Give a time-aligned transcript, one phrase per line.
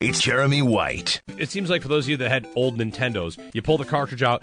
[0.00, 1.20] It's Jeremy White.
[1.36, 4.22] It seems like for those of you that had old Nintendos, you pull the cartridge
[4.22, 4.42] out,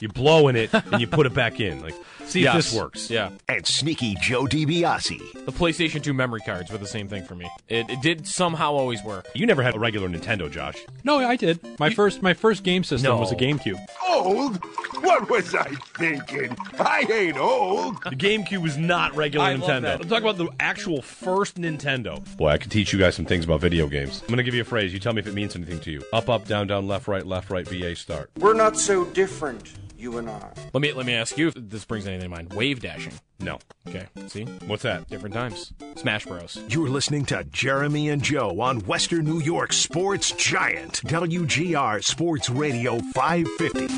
[0.00, 1.82] you blow in it, and you put it back in.
[1.82, 2.54] Like, see Yes.
[2.54, 3.10] if this works.
[3.10, 3.28] Yeah.
[3.46, 5.44] And Sneaky Joe DiBiase.
[5.44, 7.46] The PlayStation 2 memory cards were the same thing for me.
[7.68, 9.26] It, it did somehow always work.
[9.34, 10.78] You never had a regular Nintendo, Josh.
[11.04, 11.60] No, I did.
[11.78, 13.38] My first my first game system was a No.
[13.40, 13.84] GameCube.
[14.08, 14.64] Old?
[15.02, 16.56] What was I thinking?
[16.80, 18.02] I ain't old.
[18.02, 19.82] The GameCube was not regular I love Nintendo.
[19.82, 20.00] that.
[20.02, 22.24] I'm talking about the actual first Nintendo.
[22.36, 24.22] Boy, I could teach you guys some things about video games.
[24.28, 24.92] I'm going to give you a phrase.
[24.92, 26.00] You tell me if it means anything to you.
[26.12, 28.30] Up, up, down, down, left, right, left, right, VA, start.
[28.38, 30.52] We're not so different, you and I.
[30.72, 32.52] Let me let me ask you if this brings anything to mind.
[32.52, 33.14] Wave dashing.
[33.40, 33.58] No.
[33.88, 34.06] Okay.
[34.28, 34.44] See?
[34.44, 35.08] What's that?
[35.08, 35.72] Different times.
[35.96, 36.62] Smash Bros.
[36.68, 41.02] You're listening to Jeremy and Joe on Western New York Sports Giant.
[41.02, 43.88] WGR Sports Radio 550.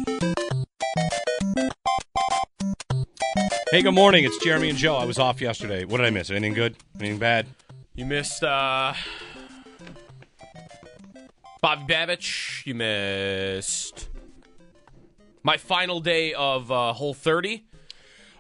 [3.72, 4.24] Hey, good morning.
[4.24, 4.96] It's Jeremy and Joe.
[4.96, 5.84] I was off yesterday.
[5.84, 6.30] What did I miss?
[6.30, 6.76] Anything good?
[6.98, 7.46] Anything bad?
[7.94, 8.94] You missed uh
[11.60, 12.64] Bobby Babich.
[12.66, 14.08] You missed
[15.42, 17.64] my final day of uh, Whole 30.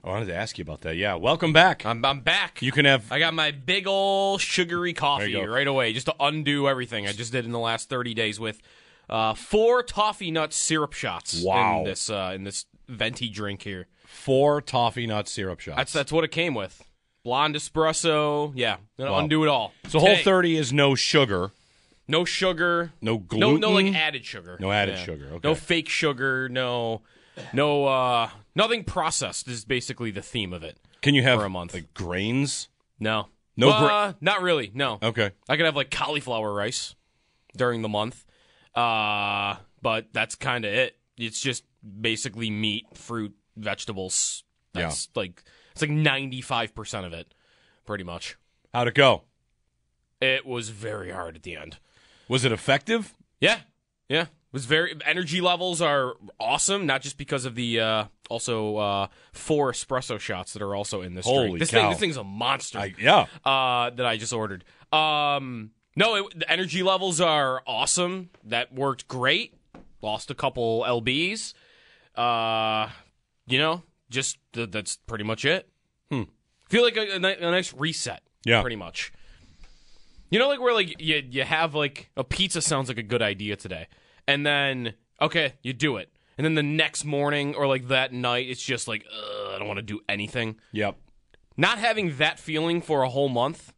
[0.02, 0.96] I wanted to ask you about that.
[0.96, 1.84] Yeah, welcome back.
[1.84, 2.62] I'm, I'm back.
[2.62, 3.12] You can have.
[3.12, 5.52] I got my big old sugary coffee There you go.
[5.52, 8.62] right away, just to undo everything I just did in the last 30 days with
[9.10, 11.42] uh, four toffee nut syrup shots.
[11.42, 11.78] Wow.
[11.80, 13.88] In this uh, in this venti drink here.
[14.06, 15.76] Four toffee nut syrup shots.
[15.76, 16.82] That's that's what it came with.
[17.22, 18.52] Blonde espresso.
[18.54, 19.18] Yeah, Wow.
[19.18, 19.74] undo it all.
[19.88, 21.50] so whole 30 is no sugar,
[22.10, 22.92] No sugar.
[23.00, 23.60] no No, gluten.
[23.60, 24.56] no, like added sugar.
[24.60, 25.04] No added Yeah.
[25.04, 25.48] sugar, okay.
[25.48, 26.48] No fake sugar.
[26.48, 27.02] No,
[27.52, 30.78] no, uh, nothing processed is basically the theme of it.
[31.02, 31.72] Can you have for a month.
[31.72, 32.68] like grains?
[32.98, 34.70] No, No uh, not really.
[34.74, 34.98] No.
[35.02, 35.30] Okay.
[35.48, 36.94] I could have like cauliflower rice
[37.56, 38.26] during the month,
[38.74, 40.96] uh, but that's kind of it.
[41.16, 41.64] It's just
[42.00, 44.44] basically meat, fruit, vegetables.
[44.72, 47.32] That's like it's like ninety five percent of it,
[47.86, 48.36] pretty much.
[48.74, 49.22] How'd it go?
[50.20, 51.78] It was very hard at the end.
[52.30, 53.12] Was it effective?
[53.40, 53.58] Yeah,
[54.08, 54.22] yeah.
[54.22, 56.86] It was very energy levels are awesome.
[56.86, 61.14] Not just because of the uh, also uh, four espresso shots that are also in
[61.14, 61.58] this Holy drink.
[61.58, 61.80] This cow.
[61.80, 62.78] thing, this thing's a monster.
[62.78, 63.26] I, yeah.
[63.44, 64.64] uh, that I just ordered.
[64.92, 68.30] Um, no, it, the energy levels are awesome.
[68.44, 69.54] That worked great.
[70.00, 71.52] Lost a couple lbs.
[72.14, 72.90] Uh,
[73.48, 75.68] you know, just th- that's pretty much it.
[76.12, 76.22] Hmm.
[76.68, 78.22] Feel like a, a, a nice reset.
[78.44, 78.60] Yeah.
[78.60, 79.12] pretty much.
[80.30, 83.22] You know, like where like you you have like a pizza sounds like a good
[83.22, 83.88] idea today,
[84.28, 88.48] and then okay, you do it, and then the next morning or like that night,
[88.48, 90.96] it's just like I don't want to do anything Yep.
[91.56, 93.72] not having that feeling for a whole month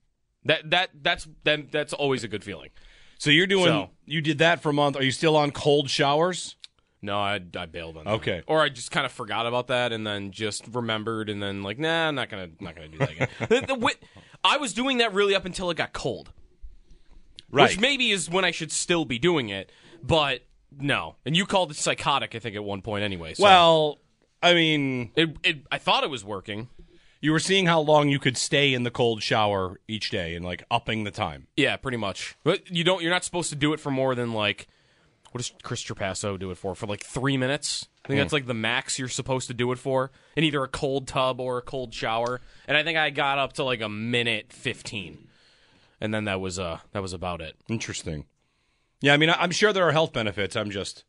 [0.44, 2.68] that that that's that, that's always a good feeling
[3.18, 3.66] So you're doing.
[3.66, 4.96] So- You did that for a month.
[4.96, 6.56] Are you still on cold showers?
[7.04, 8.10] no i, I bailed on that.
[8.14, 8.42] Okay.
[8.46, 11.76] or i just kind of forgot about that and then just remembered and then like
[11.78, 13.94] nah i'm not gonna not gonna do that again the, the,
[14.44, 16.30] i was doing that really up until it got cold
[17.52, 17.68] Right.
[17.68, 19.70] which maybe is when i should still be doing it
[20.02, 20.40] but
[20.80, 23.98] no and you called it psychotic i think at one point anyway so well,
[24.42, 26.68] I mean, it, it, i thought it was working
[27.22, 30.44] you were seeing how long you could stay in the cold shower each day and
[30.44, 31.46] like upping the time.
[31.56, 32.36] Yeah, pretty much.
[32.42, 33.00] But you don't.
[33.00, 34.66] You're not supposed to do it for more than like.
[35.30, 36.74] What does Chris Trapasso do it for?
[36.74, 37.88] For like three minutes.
[38.04, 38.22] I think hmm.
[38.22, 41.40] that's like the max you're supposed to do it for in either a cold tub
[41.40, 42.40] or a cold shower.
[42.66, 45.28] And I think I got up to like a minute fifteen,
[46.02, 47.54] and then that was uh that was about it.
[47.68, 48.26] Interesting.
[49.00, 50.54] Yeah, I mean, I'm sure there are health benefits.
[50.54, 51.04] I'm just,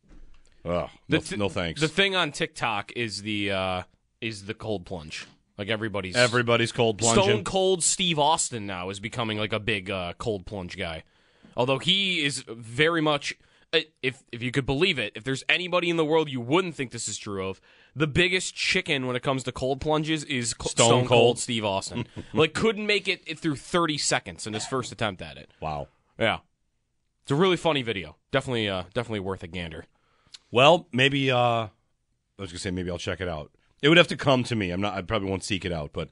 [0.64, 1.80] oh, no, th- no thanks.
[1.80, 3.82] The thing on TikTok is the uh
[4.20, 5.26] is the cold plunge.
[5.58, 7.24] Like everybody's Everybody's cold plunging.
[7.24, 11.04] Stone Cold Steve Austin now is becoming like a big uh, cold plunge guy.
[11.56, 13.36] Although he is very much
[14.02, 16.90] if if you could believe it, if there's anybody in the world you wouldn't think
[16.90, 17.60] this is true of,
[17.94, 21.08] the biggest chicken when it comes to cold plunges is Stone Stone, Cold.
[21.08, 22.06] Cold Steve Austin.
[22.32, 25.50] like couldn't make it, it through 30 seconds in his first attempt at it.
[25.60, 25.88] Wow.
[26.18, 26.38] Yeah,
[27.22, 28.16] it's a really funny video.
[28.30, 29.86] Definitely, uh, definitely worth a gander.
[30.50, 31.70] Well, maybe uh I
[32.38, 33.50] was gonna say maybe I'll check it out.
[33.82, 34.70] It would have to come to me.
[34.70, 36.10] I'm not I probably won't seek it out, but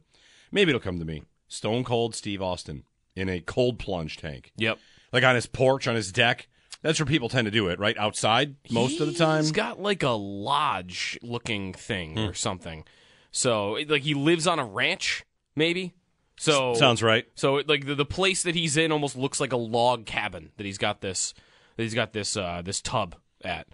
[0.50, 1.22] maybe it'll come to me.
[1.48, 4.52] Stone cold Steve Austin in a cold plunge tank.
[4.56, 4.78] Yep.
[5.12, 6.48] Like on his porch, on his deck.
[6.82, 7.96] That's where people tend to do it, right?
[7.96, 9.42] Outside most of the time.
[9.42, 12.84] He's got like a lodge looking thing or something.
[13.30, 15.24] So like he lives on a ranch,
[15.56, 15.94] maybe.
[16.36, 17.26] So Sounds right.
[17.34, 20.66] So like the, the place that he's in almost looks like a log cabin that
[20.66, 21.34] he's got this
[21.76, 23.14] that he's got this uh, this tub
[23.44, 23.68] at.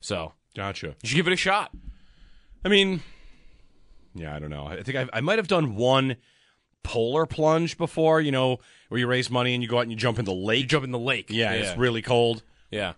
[0.00, 0.94] So Gotcha.
[1.02, 1.72] you should give it a shot.
[2.64, 3.02] I mean,
[4.14, 4.66] yeah, I don't know.
[4.66, 6.16] I think I, I might have done one
[6.84, 8.58] polar plunge before, you know,
[8.88, 10.60] where you raise money and you go out and you jump in the lake.
[10.62, 11.26] You jump in the lake.
[11.28, 11.60] yeah, yeah.
[11.60, 12.42] it's really cold.
[12.72, 12.94] Yeah.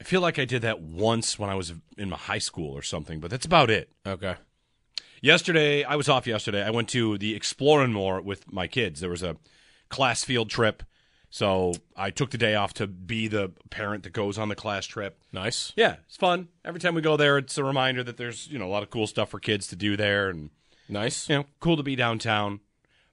[0.00, 2.82] I feel like I did that once when I was in my high school or
[2.82, 3.90] something, but that's about it.
[4.06, 4.36] Okay.
[5.20, 6.62] Yesterday, I was off yesterday.
[6.62, 9.00] I went to the Explore & More with my kids.
[9.00, 9.36] There was a
[9.88, 10.82] class field trip.
[11.30, 14.86] So I took the day off to be the parent that goes on the class
[14.86, 15.18] trip.
[15.32, 15.72] Nice.
[15.76, 16.48] Yeah, it's fun.
[16.64, 18.90] Every time we go there, it's a reminder that there's, you know, a lot of
[18.90, 20.50] cool stuff for kids to do there and
[20.88, 21.28] Nice.
[21.28, 22.60] you know, cool to be downtown.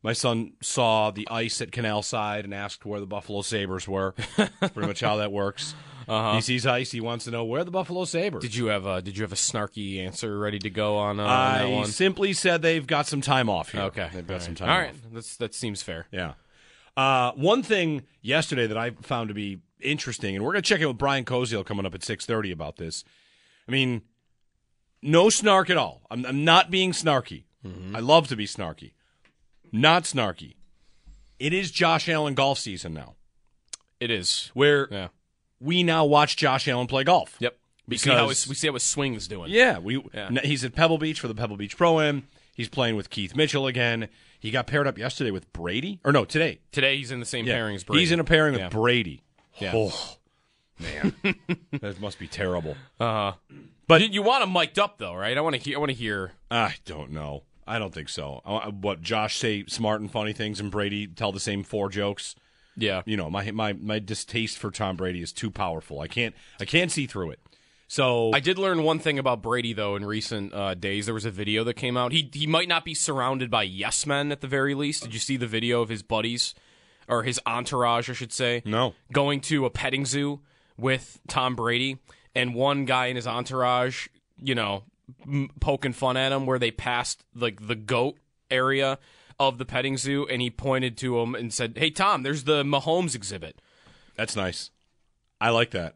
[0.03, 4.11] My son saw the ice at Canal Side and asked where the Buffalo Sabres were.
[4.11, 5.73] Pretty much how that works.
[6.07, 6.35] Uh-huh.
[6.35, 8.41] He sees ice, he wants to know where the Buffalo Sabres.
[8.41, 11.23] Did you have a Did you have a snarky answer ready to go on, uh,
[11.23, 11.85] on that I one?
[11.87, 13.81] simply said they've got some time off here.
[13.83, 14.09] Okay.
[14.13, 14.81] They've got All some time All off.
[14.81, 14.95] right.
[15.13, 16.07] That's that seems fair.
[16.11, 16.33] Yeah.
[16.95, 20.79] Uh, one thing yesterday that I found to be interesting, and we're going to check
[20.79, 23.03] in with Brian Koziol coming up at six thirty about this.
[23.67, 24.01] I mean,
[25.01, 26.01] no snark at all.
[26.11, 27.43] I'm, I'm not being snarky.
[27.95, 28.91] I love to be snarky.
[29.71, 30.55] Not snarky.
[31.39, 33.15] It is Josh Allen golf season now,
[33.99, 34.51] It is.
[34.53, 35.07] where Yeah.
[35.63, 37.35] We now watch Josh Allen play golf.
[37.39, 37.57] Yep.
[37.87, 39.51] We see how Because- his, we see how his swing's doing.
[39.51, 40.03] Yeah, we.
[40.13, 40.29] Yeah.
[40.43, 42.27] He's at Pebble Beach for the Pebble Beach Pro Am.
[42.55, 44.07] He's playing with Keith Mitchell again.
[44.39, 46.59] He got paired up yesterday with Brady, or no, today.
[46.71, 47.55] Today he's in the same Yeah.
[47.55, 47.99] pairing as Brady.
[48.01, 48.65] He's in a pairing Yeah.
[48.65, 49.23] with Brady.
[49.57, 49.71] Yeah.
[49.75, 50.17] Oh,
[50.79, 51.13] man,
[51.81, 52.75] that must be terrible.
[52.99, 53.33] Uh,
[53.87, 55.37] But- you, you want him mic'd up though, right?
[55.37, 55.77] I want to hear.
[55.77, 56.33] I want to hear.
[56.51, 57.43] I don't know.
[57.65, 58.41] I don't think so.
[58.45, 62.35] I- What Josh say smart and funny things, and Brady tell the same four jokes.
[62.75, 63.01] Yeah.
[63.05, 65.99] You know, my my my distaste for Tom Brady is too powerful.
[65.99, 67.39] I can't I can't see through it.
[67.87, 71.05] So I did learn one thing about Brady though in recent uh, days.
[71.05, 72.11] There was a video that came out.
[72.11, 75.03] He he might not be surrounded by yes men at the very least.
[75.03, 76.55] Did you see the video of his buddies
[77.07, 78.63] or his entourage, I should say?
[78.65, 78.95] No.
[79.11, 80.39] Going to a petting zoo
[80.77, 81.99] with Tom Brady
[82.33, 84.07] and one guy in his entourage,
[84.41, 84.85] you know,
[85.27, 88.17] m- poking fun at him where they passed like the goat
[88.49, 88.97] area
[89.39, 92.63] of the petting zoo and he pointed to him and said, "Hey Tom, there's the
[92.63, 93.59] Mahomes exhibit."
[94.15, 94.69] that's nice.
[95.41, 95.95] I like that.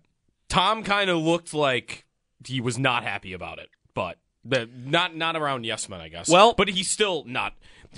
[0.50, 2.06] Tom kind of looked like
[2.46, 6.30] he was not happy about it, but the, not not around Yes Men, I guess.
[6.30, 7.54] Well- but he's still not.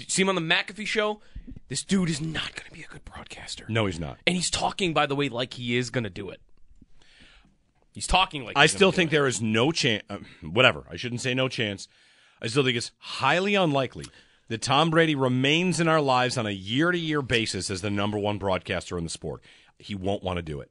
[0.08, 1.22] See him on the McAfee show.
[1.68, 4.18] This dude is not going to be a good broadcaster, No, he's not.
[4.28, 6.40] and he's talking, by the way, like he is going to do it.
[7.94, 9.12] He's talking like I he's still do think it.
[9.12, 10.04] there is no chance.
[10.10, 10.86] Uh, whatever.
[10.92, 11.88] I shouldn't say no chance.
[12.42, 14.06] I still think it's highly unlikely
[14.50, 17.90] that Tom Brady remains in our lives on a year to year basis as the
[17.90, 19.42] number one broadcaster in the sport.
[19.78, 20.70] He won't want to do it.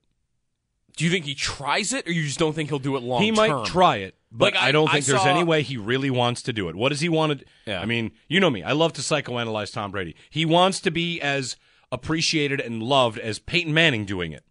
[0.96, 3.22] Do you think he tries it, or you just don't think he'll do it long?
[3.22, 3.64] he might term?
[3.64, 6.10] try it, but Like, I, I- don't I think there's saw- any way he really
[6.10, 6.74] wants to do it.
[6.74, 7.44] What does he want to?
[7.66, 7.80] Yeah.
[7.80, 8.62] I mean, you know me.
[8.64, 10.16] I love to psychoanalyze Tom Brady.
[10.28, 11.56] He wants to be as
[11.92, 14.44] appreciated and loved as Peyton Manning doing it.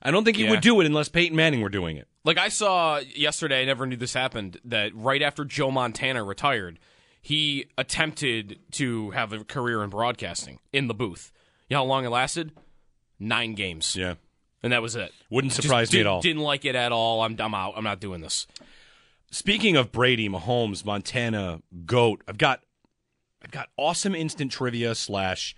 [0.00, 0.50] I don't think he Yeah.
[0.50, 2.06] would do it unless Peyton Manning were doing it.
[2.24, 4.60] Like I saw yesterday, I never knew this happened.
[4.64, 6.78] That right after Joe Montana retired,
[7.20, 11.32] he attempted to have a career in broadcasting in the booth.
[11.68, 12.52] You know how long it lasted?
[13.18, 13.96] Nine games.
[13.96, 14.14] Yeah.
[14.62, 15.12] and that was it.
[15.30, 16.20] Wouldn't Just surprise me did- at all.
[16.20, 17.20] Didn't like it at all.
[17.22, 17.74] I'm, I'm out.
[17.76, 18.46] I'm not doing this.
[19.30, 22.60] Speaking of Brady, Mahomes, Montana, Goat, I've got
[23.44, 25.54] I've got awesome instant trivia slash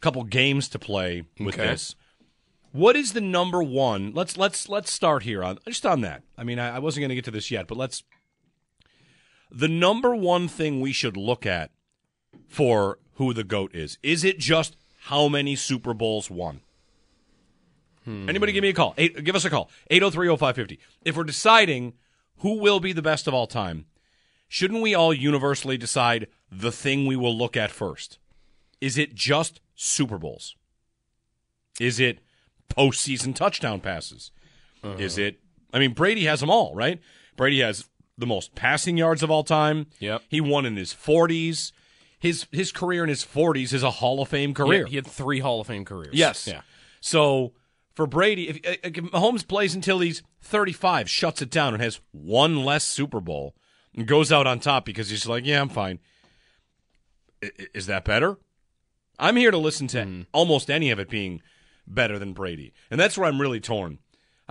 [0.00, 1.66] couple games to play with Okay.
[1.66, 1.94] this.
[2.70, 4.12] What is the number one?
[4.14, 6.22] Let's let's let's start here on just on that.
[6.38, 8.02] I mean, I, I wasn't going to get to this yet, but let's.
[9.52, 11.70] The number one thing we should look at
[12.48, 16.60] for who the goat is is it just how many Super Bowls won?
[18.04, 18.28] Hmm.
[18.28, 18.94] Anybody give me a call?
[18.96, 19.70] Eight, give us a call.
[19.90, 20.78] 8030550.
[21.04, 21.94] If we're deciding
[22.38, 23.86] who will be the best of all time,
[24.48, 28.18] shouldn't we all universally decide the thing we will look at first?
[28.80, 30.56] Is it just Super Bowls?
[31.78, 32.20] Is it
[32.68, 34.32] postseason touchdown passes?
[34.82, 34.96] Uh-huh.
[34.98, 35.40] Is it?
[35.72, 37.00] I mean, Brady has them all, right?
[37.36, 37.88] Brady has
[38.22, 39.86] the most passing yards of all time.
[39.98, 40.22] Yep.
[40.28, 41.72] He won in his 40s.
[42.18, 44.84] His his career in his 40s is a Hall of Fame career.
[44.84, 46.14] had, he had three Hall of Fame careers.
[46.14, 46.46] Yes.
[46.46, 46.60] Yeah.
[47.00, 47.52] So
[47.94, 52.64] for Brady, if, if Mahomes plays until he's 35, shuts it down, and has one
[52.64, 53.56] less Super Bowl,
[53.94, 55.98] and goes out on top because he's like, yeah, I'm fine.
[57.42, 58.38] I- Is that better?
[59.18, 60.22] I'm here to listen to mm-hmm.
[60.32, 61.42] almost any of it being
[61.88, 62.72] better than Brady.
[62.88, 63.98] And that's where I'm really torn.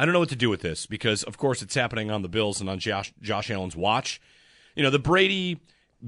[0.01, 2.27] I don't know what to do with this because, of course, it's happening on the
[2.27, 4.19] Bills and on Josh, Josh Allen's watch.
[4.73, 5.59] You know, the Brady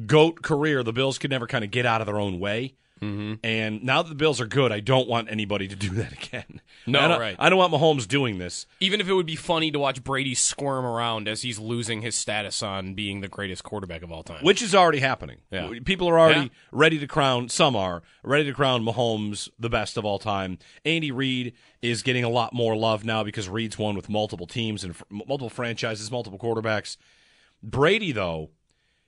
[0.08, 2.74] GOAT career, the Bills could never kind of get out of their own way.
[3.04, 3.34] Mm-hmm.
[3.46, 6.62] And now that the Bills are good, I don't want anybody to do that again.
[6.88, 7.36] No, I right.
[7.40, 8.66] I don't want Mahomes doing this.
[8.80, 12.16] Even if it would be funny to watch Brady squirm around as he's losing his
[12.16, 14.44] status on being the greatest quarterback of all time.
[14.44, 15.38] which is already happening.
[15.52, 15.72] Yeah.
[15.86, 16.48] People are already Yeah.
[16.72, 17.50] ready to crown.
[17.50, 20.58] Some are ready to crown Mahomes the best of all time.
[20.86, 24.84] Andy Reid is getting a lot more love now because Reid's won with multiple teams
[24.84, 26.98] and fr- multiple franchises, multiple quarterbacks.
[27.62, 28.50] Brady, though,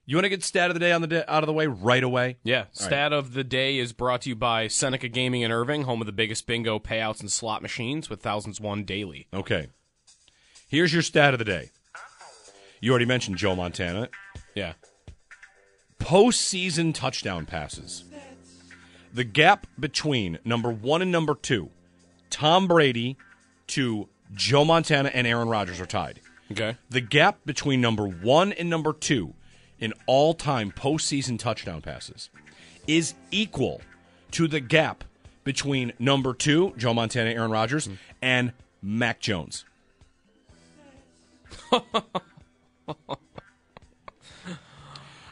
[0.05, 1.67] you want to get stat of the day on the da- out of the way
[1.67, 2.37] right away?
[2.43, 6.01] Yeah, stat of the day is brought to you by Seneca Gaming in Irving, home
[6.01, 9.27] of the biggest bingo payouts and slot machines with thousands won daily.
[9.33, 9.67] Okay.
[10.67, 11.71] Here's your stat of the day.
[12.81, 14.09] You already mentioned Joe Montana.
[14.53, 14.73] Yeah.
[15.99, 18.03] postseason touchdown passes.
[19.13, 21.69] The gap between number one and number two,
[22.29, 23.17] Tom Brady
[23.67, 26.19] to Joe Montana and Aaron Rodgers are tied.
[26.51, 26.75] Okay.
[26.89, 29.33] The gap between number one and number two
[29.79, 32.29] in all time postseason touchdown passes
[32.87, 33.81] is equal
[34.31, 35.03] to the gap
[35.43, 37.95] between number two, Joe Montana, Aaron Rodgers, mm-hmm.
[38.21, 39.65] and Mac Jones.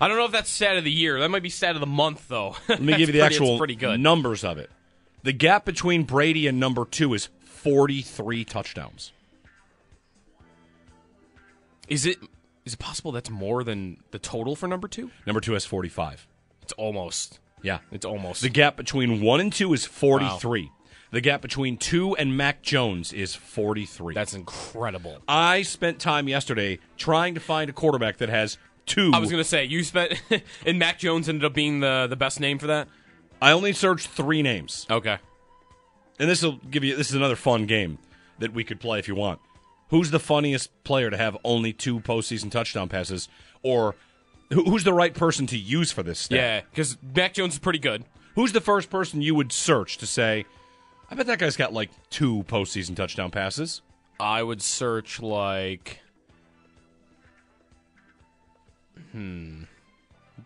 [0.04, 1.20] I don't know if that's stat of the year.
[1.20, 2.56] That might be stat of the month, though.
[2.68, 4.00] Let me give you the actual pretty good.
[4.00, 4.70] numbers of it.
[5.24, 9.14] The gap between Brady and number two is 43 touchdowns.
[11.88, 12.18] Is it
[12.66, 15.12] is it possible that's more than the total for number two?
[15.26, 16.28] Number two has 45.
[16.62, 17.40] It's almost.
[17.62, 17.80] Yeah.
[17.92, 18.42] It's almost.
[18.42, 20.72] The gap between one and two is 43.
[21.12, 24.16] The gap between two and Mac Jones is 43.
[24.16, 25.20] That's incredible.
[25.28, 29.12] I spent time yesterday trying to find a quarterback that has two.
[29.14, 30.22] I was going to say you spent
[30.66, 32.88] and Mac Jones ended up being the the best name for that.
[33.42, 34.88] I only searched three names.
[34.90, 35.18] Okay.
[36.20, 38.00] And this will give you this is another fun game
[38.40, 39.40] that we could play if you want.
[39.90, 43.30] Who's the funniest player to have only two postseason touchdown passes,
[43.62, 43.96] or
[44.52, 46.38] who's the right person to use for this stat?
[46.38, 48.04] Yeah, because Mac Jones is pretty good.
[48.36, 50.46] Who's the first person you would search to say,
[51.12, 53.82] I bet that guy's got like two postseason touchdown passes?
[54.20, 56.00] I would search like,
[59.12, 59.64] hmm,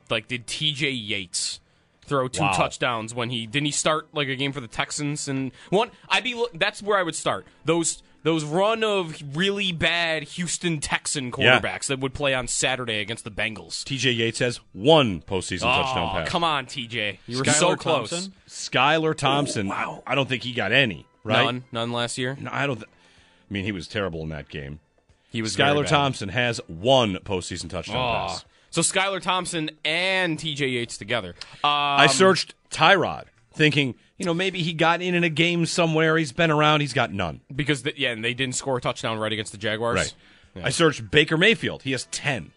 [0.10, 0.90] like did T.J.
[0.90, 1.60] Yates
[2.06, 2.52] throw two Wow.
[2.54, 5.92] touchdowns when he didn't he start like a game for the Texans and one?
[6.10, 8.02] I'd be that's where I would start those.
[8.28, 11.60] Those run of really bad Houston Texan Yeah.
[11.62, 13.86] quarterbacks that would play on Saturday against the Bengals.
[13.86, 16.28] TJ Yates has one postseason touchdown Oh, pass.
[16.30, 17.20] come on, TJ.
[17.26, 18.10] You were so close.
[18.10, 18.34] Thompson?
[18.50, 19.70] Skylar Thompson.
[19.70, 20.04] wow.
[20.06, 21.46] I don't think he got any, right?
[21.46, 22.36] None, none last year.
[22.38, 22.76] No, I don't.
[22.76, 24.82] Th- I mean, he was terrible in that game.
[25.30, 25.88] He was very Skylar.
[25.88, 28.28] Thompson has one postseason touchdown Oh.
[28.28, 28.44] pass.
[28.72, 31.30] So Skylar Thompson and TJ Yates together.
[31.64, 36.18] Um, I searched Tyrod, thinking, you know, maybe he got in in a game somewhere.
[36.18, 36.82] He's been around.
[36.82, 37.42] He's got none.
[37.54, 40.16] because the, yeah, and they didn't score a touchdown right against the Jaguars.
[40.56, 40.66] Right.
[40.66, 41.84] I searched Baker Mayfield.
[41.84, 42.52] He has ten.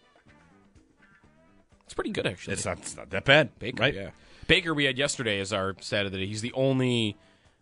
[1.85, 2.53] It's pretty good actually.
[2.53, 3.93] It's not, it's not that bad, Baker, right?
[3.93, 4.09] yeah.
[4.47, 6.25] Baker we had yesterday as our stat of the day.
[6.25, 7.15] He's the only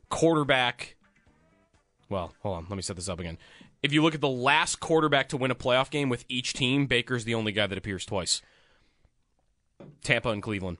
[0.09, 0.95] quarterback.
[2.09, 2.65] Well, hold on.
[2.69, 3.37] Let me set this up again.
[3.83, 6.85] If you look at the last quarterback to win a playoff game with each team,
[6.85, 8.41] Baker's the only guy that appears twice.
[10.03, 10.77] Tampa and Cleveland.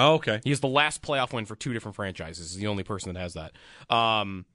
[0.00, 0.40] Oh, okay.
[0.44, 2.52] He has the last playoff win for two different franchises.
[2.52, 3.52] He's the only person that has that.
[3.94, 4.46] Um,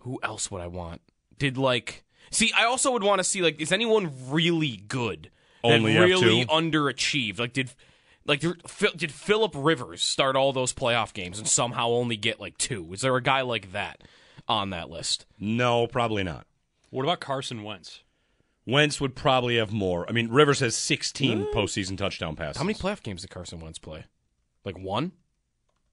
[0.00, 1.02] who else would I want?
[1.38, 2.52] Did like see?
[2.56, 5.30] I also would want to see like is anyone really good?
[5.62, 6.50] that Only have really two?
[6.50, 7.38] underachieved.
[7.38, 7.70] Like did
[8.24, 8.62] like did
[8.96, 12.92] did Philip Rivers start all those playoff games and somehow only get like two?
[12.92, 14.02] Is there a guy like that
[14.48, 15.26] on that list?
[15.38, 16.46] No, probably not.
[16.90, 18.00] What about Carson Wentz?
[18.64, 20.08] Wentz would probably have more.
[20.08, 22.56] I mean, Rivers has 16 postseason touchdown passes.
[22.58, 24.04] How many playoff games did Carson Wentz play?
[24.66, 25.12] Like one?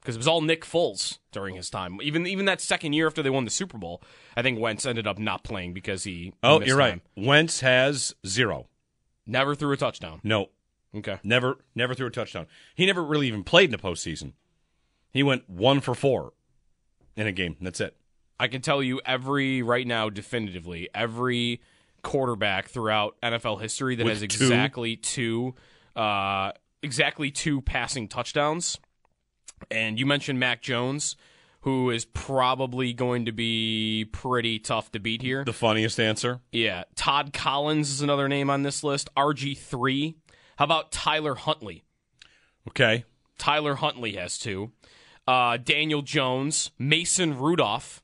[0.01, 1.97] Because it was all Nick Foles during his time.
[2.01, 4.03] Even even that second year after they won the Super Bowl,
[4.35, 6.33] I think Wentz ended up not playing because he.
[6.43, 6.89] Oh, you're right.
[6.89, 7.01] time.
[7.15, 8.67] Wentz has zero.
[9.25, 10.19] Never threw a touchdown.
[10.21, 10.49] No,
[10.93, 11.17] Okay.
[11.23, 12.45] never, never threw a touchdown.
[12.75, 14.33] He never really even played in the postseason.
[15.11, 16.33] He went one for four
[17.15, 17.55] in a game.
[17.61, 17.95] That's it.
[18.37, 21.61] I can tell you every right now definitively every
[22.01, 24.43] quarterback throughout NFL history that With has two?
[24.43, 25.55] exactly two
[25.95, 26.51] uh,
[26.83, 28.79] exactly two passing touchdowns.
[29.71, 31.15] And you mentioned Mac Jones,
[31.61, 35.45] who is probably going to be pretty tough to beat here.
[35.45, 36.41] The funniest answer.
[36.51, 39.09] Yeah, Todd Collins is another name on this list.
[39.15, 40.15] RG three.
[40.57, 41.83] How about Tyler Huntley?
[42.67, 43.05] Okay.
[43.37, 44.71] Tyler Huntley has two.
[45.27, 48.03] Uh, Daniel Jones, Mason Rudolph.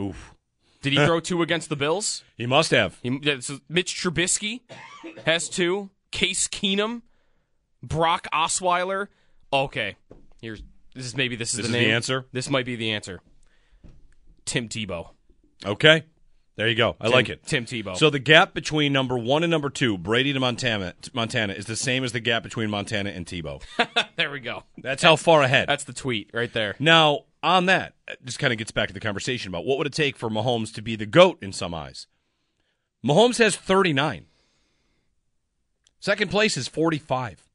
[0.00, 0.34] Oof.
[0.82, 2.24] Did he throw two against the Bills?
[2.36, 2.98] He must have.
[3.02, 4.60] He, Mitch Trubisky
[5.26, 5.90] has two.
[6.10, 7.02] Case Keenum,
[7.82, 9.08] Brock Osweiler.
[9.52, 9.96] Okay,
[10.40, 10.62] here's
[10.94, 12.26] this is maybe this is This the is the answer?
[12.32, 13.20] This might be the answer.
[14.44, 15.10] Tim Tebow.
[15.64, 16.04] Okay.
[16.56, 16.96] There you go.
[17.00, 17.46] I Tim- like it.
[17.46, 17.96] Tim Tebow.
[17.96, 21.76] So the gap between number one and number two, Brady to Montana, Montana, is the
[21.76, 23.62] same as the gap between Montana and Tebow.
[24.16, 24.64] there we go.
[24.76, 25.68] That's how far ahead.
[25.68, 26.74] That's the tweet right there.
[26.78, 29.86] Now, on that, uh, just kind of gets back to the conversation about what would
[29.86, 32.06] it take for Mahomes to be the GOAT in some eyes.
[33.06, 34.26] Mahomes has 39.
[36.00, 37.46] Second place is 45.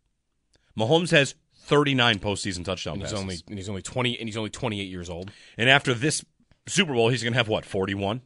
[0.78, 3.22] Mahomes has 39 postseason touchdown And he's passes.
[3.24, 5.32] only and he's only twenty and he's only twenty eight years old.
[5.58, 6.24] and after this
[6.68, 8.22] Super Bowl, he's going to have what, 41?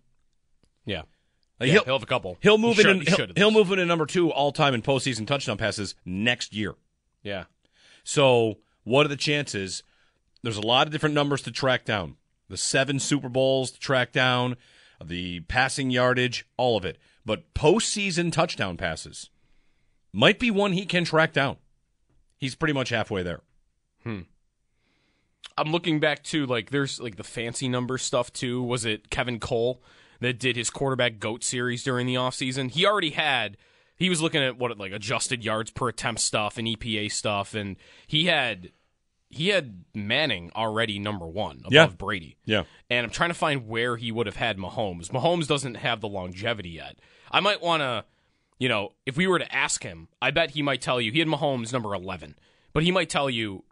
[0.85, 1.01] Yeah.
[1.59, 2.37] Like, Yeah, he'll, he'll have a couple.
[2.41, 5.57] He'll He move he He'll, he'll move into number two all time in postseason touchdown
[5.57, 6.75] passes next year.
[7.21, 7.45] Yeah.
[8.03, 9.83] So, what are the chances?
[10.41, 12.15] There's a lot of different numbers to track down.
[12.47, 14.55] The seven Super Bowls to track down,
[15.03, 16.97] the passing yardage, all of it.
[17.25, 19.29] But postseason touchdown passes
[20.13, 21.57] might be one he can track down.
[22.39, 23.41] He's pretty much halfway there.
[24.03, 24.21] Hmm.
[25.57, 28.63] I'm looking back to like there's like the fancy number stuff too.
[28.63, 29.83] Was it Kevin Cole
[30.21, 32.71] that did his quarterback goat series during the offseason?
[32.71, 33.57] He already had
[33.97, 37.75] he was looking at what like adjusted yards per attempt stuff and EPA stuff and
[38.07, 38.71] he had
[39.31, 41.85] he had Manning already number 1 above Yeah.
[41.87, 42.37] Brady.
[42.45, 42.63] Yeah.
[42.89, 45.09] And I'm trying to find where he would have had Mahomes.
[45.09, 46.97] Mahomes doesn't have the longevity yet.
[47.29, 48.05] I might want to
[48.59, 51.19] you know, if we were to ask him, I bet he might tell you he
[51.19, 52.35] had Mahomes number 11.
[52.73, 53.63] But he might tell you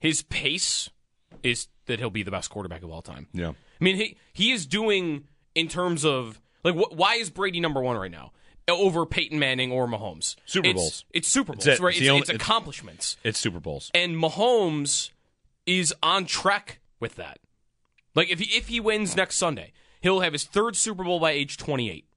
[0.00, 0.90] his pace
[1.42, 3.28] is that he'll be the best quarterback of all time.
[3.32, 3.50] Yeah.
[3.50, 5.24] I mean, he he is doing
[5.54, 8.32] in terms of like wh- why is Brady number one right now
[8.68, 10.34] over Peyton Manning or Mahomes?
[10.46, 11.04] Super Bowls.
[11.12, 11.82] It's, Super Bowls, That's it.
[11.82, 11.92] right?
[11.94, 13.90] It's It's, only- it's it's- accomplishments, It's Super Bowls.
[13.94, 15.10] and Mahomes
[15.66, 17.38] is on track with that.
[18.14, 21.30] Like if he, if he wins next Sunday, he'll have his third Super Bowl by
[21.32, 22.07] age 28.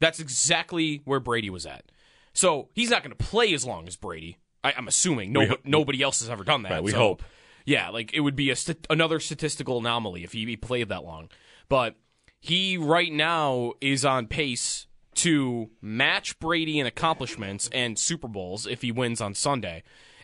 [0.00, 1.84] That's exactly where Brady was at.
[2.32, 4.38] So he's not going to play as long as Brady.
[4.62, 6.70] I, I'm assuming no, ho- nobody else has ever done that.
[6.72, 7.22] Right, we So, hope.
[7.64, 11.04] Yeah, like it would be a st- another statistical anomaly if he, he played that
[11.04, 11.28] long.
[11.68, 11.96] But
[12.40, 18.82] he right now is on pace to match Brady in accomplishments and Super Bowls if
[18.82, 19.82] he wins on Sunday.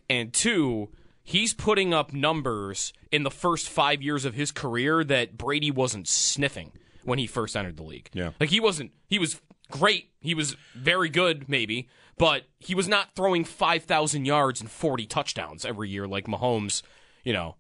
[0.09, 0.91] And two,
[1.23, 6.07] he's putting up numbers in the first five years of his career that Brady wasn't
[6.09, 8.09] sniffing when he first entered the league.
[8.15, 8.31] Yeah.
[8.41, 10.11] Like he wasn't he was great.
[10.21, 15.07] He was very good, maybe, but he was not throwing five thousand yards and forty
[15.07, 16.83] touchdowns every year like Mahomes,
[17.25, 17.57] you know.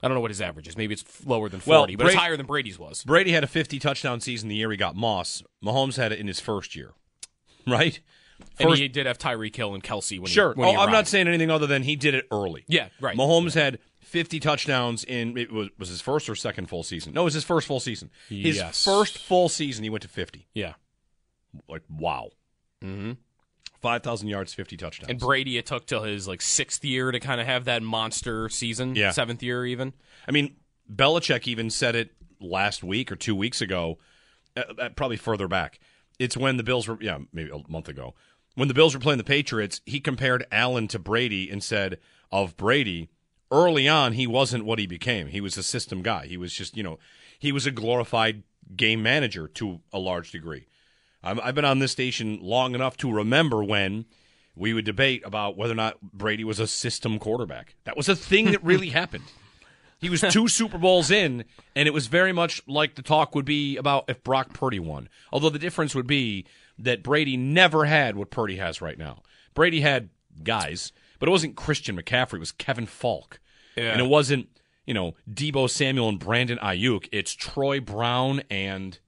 [0.00, 0.76] I don't know what his average is.
[0.76, 3.02] Maybe it's lower than Well, forty, but it's higher than Brady's was.
[3.02, 5.42] Brady had a 50 touchdown season the year he got Moss.
[5.64, 6.92] Mahomes had it in his first year,
[7.66, 7.98] right?
[8.60, 10.54] and he did have Tyreek Hill and Kelce when sure.
[10.54, 12.64] he, when oh, I'm not saying anything other than he did it early.
[12.68, 13.16] Yeah, right.
[13.16, 17.12] Mahomes had 50 touchdowns in it was, was his first or second full season.
[17.12, 18.10] No, it was his first full season.
[18.28, 18.84] His Yes.
[18.84, 20.46] first full season, he went to 50.
[20.54, 20.74] Yeah.
[21.68, 22.30] Like wow,
[22.82, 23.12] Mm-hmm.
[23.80, 25.10] 5,000 yards, 50 touchdowns.
[25.10, 28.48] And Brady, it took till his like sixth year to kind of have that monster
[28.48, 28.94] season.
[28.96, 29.10] Yeah.
[29.12, 29.92] seventh year even.
[30.26, 30.56] I mean,
[30.92, 33.98] Belichick even said it last week or two weeks ago,
[34.56, 35.78] uh, uh, probably further back.
[36.18, 38.14] It's when the Bills were, yeah, maybe a month ago.
[38.56, 41.98] When the Bills were playing the Patriots, he compared Allen to Brady and said
[42.32, 43.08] of Brady,
[43.52, 45.28] early on, he wasn't what he became.
[45.28, 46.26] He was a system guy.
[46.26, 46.98] He was just, you know,
[47.38, 48.42] he was a glorified
[48.76, 50.66] game manager to a large degree.
[51.22, 54.06] I'm, I've been on this station long enough to remember when
[54.54, 57.76] we would debate about whether or not Brady was a system quarterback.
[57.84, 59.24] That was a thing that really happened.
[60.00, 63.44] He was two Super Bowls in, and it was very much like the talk would
[63.44, 65.08] be about if Brock Purdy won.
[65.32, 66.46] Although the difference would be
[66.78, 69.22] that Brady never had what Purdy has right now.
[69.54, 70.10] Brady had
[70.44, 72.34] guys, but it wasn't Christian McCaffrey.
[72.34, 73.40] It was Kevin Faulk.
[73.76, 73.90] Yeah.
[73.90, 74.48] And it wasn't,
[74.86, 77.08] you know, Deebo Samuel and Brandon Aiyuk.
[77.10, 79.00] It's Troy Brown and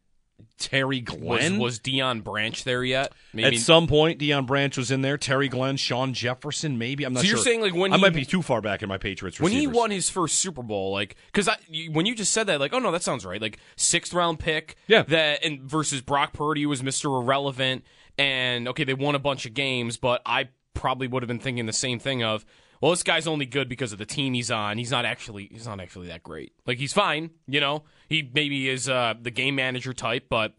[0.61, 1.59] Terry Glenn.
[1.59, 3.13] was Deion Branch there yet?
[3.37, 5.17] At some point, Deion Branch was in there.
[5.19, 7.03] Terry Glenn, Shawn Jefferson, maybe.
[7.05, 7.45] I'm not So you're sure.
[7.45, 9.67] saying, like, when I he- might be too far back in my Patriots when he
[9.67, 11.49] won his first Super Bowl, like because
[11.91, 13.41] when you just said that, like, oh no, that sounds right.
[13.41, 15.03] Like sixth round pick, Yeah.
[15.03, 17.85] That and versus Brock Purdy was Mister Irrelevant,
[18.19, 21.67] and okay, they won a bunch of games, but I probably would have been thinking
[21.67, 22.45] the same thing of,
[22.81, 24.79] well, this guy's only good because of the team he's on.
[24.79, 26.53] He's not actually he's not actually that great.
[26.67, 27.85] Like he's fine, you know.
[28.09, 30.55] He maybe is uh, the game manager type, but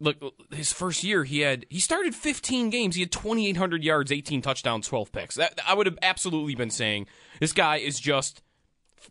[0.00, 0.16] look
[0.52, 4.88] his first year he had he started 15 games he had 2800 yards 18 touchdowns
[4.88, 7.06] 12 picks that, i would have absolutely been saying
[7.38, 8.42] this guy is just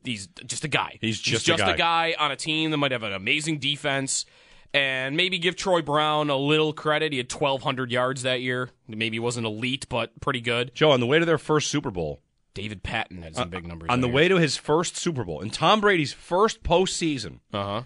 [0.03, 1.71] he's just a guy He's just a just guy.
[1.71, 4.25] a guy on a team that might have an amazing defense
[4.73, 7.11] and maybe give Troy Brown a little credit.
[7.11, 8.69] He had 1,200 yards that year.
[8.87, 10.73] Maybe he wasn't elite, but pretty good.
[10.73, 12.21] Joe, on the way to their first Super Bowl,
[12.53, 13.89] David Patten had some big numbers.
[13.89, 14.15] Uh, on the year.
[14.15, 17.83] way to his first Super Bowl, in Tom Brady's first postseason, uh-huh.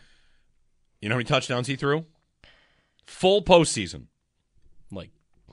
[1.02, 2.06] You know how many touchdowns he threw?
[3.06, 4.06] Full postseason,
[4.92, 5.12] Like,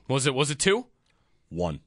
[0.09, 0.87] was it was it two?
[1.49, 1.79] one.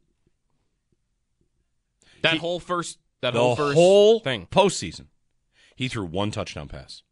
[2.22, 4.46] That He- whole first that the whole first whole thing.
[4.46, 5.06] postseason,
[5.76, 7.02] he threw one touchdown pass.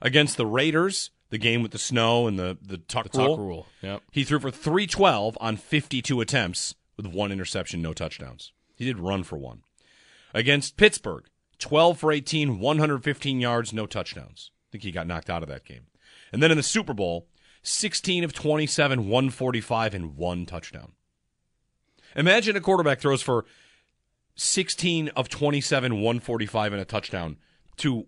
[0.00, 3.38] Against the Raiders, the game with the snow and the the tuck, The rule, tuck
[3.38, 3.66] rule.
[3.82, 4.02] Yep.
[4.12, 8.52] he threw for three twelve on fifty two attempts with one interception, no touchdowns.
[8.76, 9.62] He did run for one.
[10.34, 11.24] Against Pittsburgh,
[11.58, 14.50] twelve for 18, 115 yards, no touchdowns.
[14.52, 15.86] I think he got knocked out of that game.
[16.32, 17.26] And then in the Super Bowl,
[17.62, 20.92] sixteen of twenty seven, one forty five, and one touchdown.
[22.16, 23.44] Imagine a quarterback throws for
[24.34, 27.36] 16 of 27, 145, and a touchdown
[27.76, 28.06] to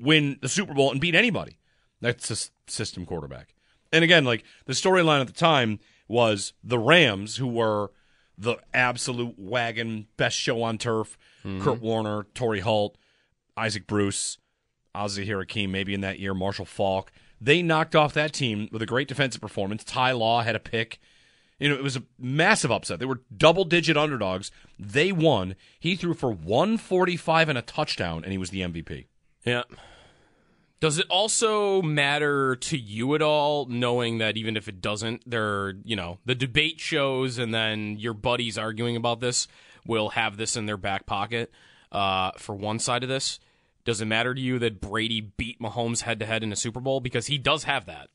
[0.00, 1.58] win the Super Bowl and beat anybody.
[2.00, 3.54] That's a system quarterback.
[3.92, 5.78] And again, like the storyline at the time
[6.08, 7.90] was the Rams, who were
[8.36, 11.16] the absolute wagon, best show on turf.
[11.44, 11.62] Mm-hmm.
[11.62, 12.96] Kurt Warner, Torry Holt,
[13.56, 14.38] Isaac Bruce,
[14.94, 17.12] Ozzie Hakeem, maybe in that year, Marshall Faulk.
[17.40, 19.84] They knocked off that team with a great defensive performance.
[19.84, 21.00] Ty Law had a pick.
[21.58, 22.98] You know, it was a massive upset.
[22.98, 24.50] They were double digit underdogs.
[24.78, 25.54] They won.
[25.78, 29.06] He threw for 145 and a touchdown, and he was the MVP.
[29.44, 29.62] Yeah.
[30.80, 35.74] Does it also matter to you at all, knowing that even if it doesn't, there,
[35.84, 39.46] you know, the debate shows, and then your buddies arguing about this
[39.86, 41.52] will have this in their back pocket
[41.92, 43.38] uh, for one side of this?
[43.84, 46.80] Does it matter to you that Brady beat Mahomes head to head in a Super
[46.80, 48.08] Bowl because he does have that?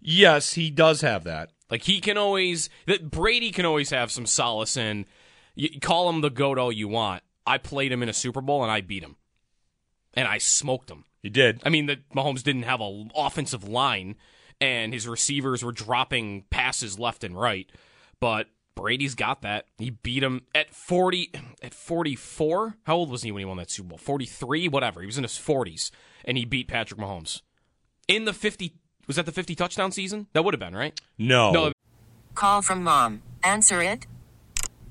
[0.00, 1.50] Yes, he does have that.
[1.70, 5.06] Like he can always that Brady can always have some solace in.
[5.54, 7.22] You call him the goat all you want.
[7.46, 9.16] I played him in a Super Bowl and I beat him,
[10.16, 11.04] and I smoked him.
[11.22, 11.60] He did.
[11.64, 14.16] I mean, that Mahomes didn't have a offensive line,
[14.60, 17.70] and his receivers were dropping passes left and right.
[18.20, 19.66] But Brady's got that.
[19.78, 21.30] He beat him at forty,
[21.62, 22.76] at forty-four.
[22.84, 23.98] How old was he when he won that Super Bowl?
[23.98, 25.00] Forty-three, whatever.
[25.00, 25.90] He was in his forties,
[26.24, 27.42] and he beat Patrick Mahomes
[28.08, 28.74] in the fifty.
[29.06, 30.26] Was that the fifty touchdown season?
[30.32, 30.98] That would have been right.
[31.18, 31.52] No.
[31.52, 31.72] No,
[32.36, 33.22] Call from mom.
[33.42, 34.06] Answer it.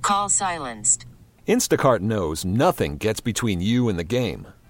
[0.01, 1.05] Call silenced.
[1.47, 4.47] Instacart knows nothing gets between you and the game.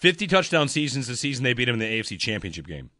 [0.00, 2.90] 50 touchdown seasons the season they beat him in the AFC Championship game.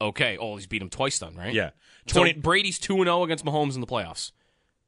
[0.00, 0.36] Okay.
[0.38, 1.52] Oh, he's beat him twice then, right?
[1.54, 1.70] Yeah.
[2.06, 4.32] 20, 20 Brady's 2 0 against Mahomes in the playoffs.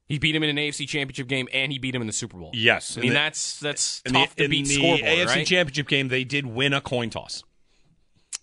[0.07, 2.37] He beat him in an AFC championship game and he beat him in the Super
[2.37, 2.51] Bowl.
[2.53, 2.99] Yes.
[2.99, 5.47] I mean, the- that's that's tough the, to beat in the AFC right?
[5.47, 7.45] Championship game, they did win a coin toss.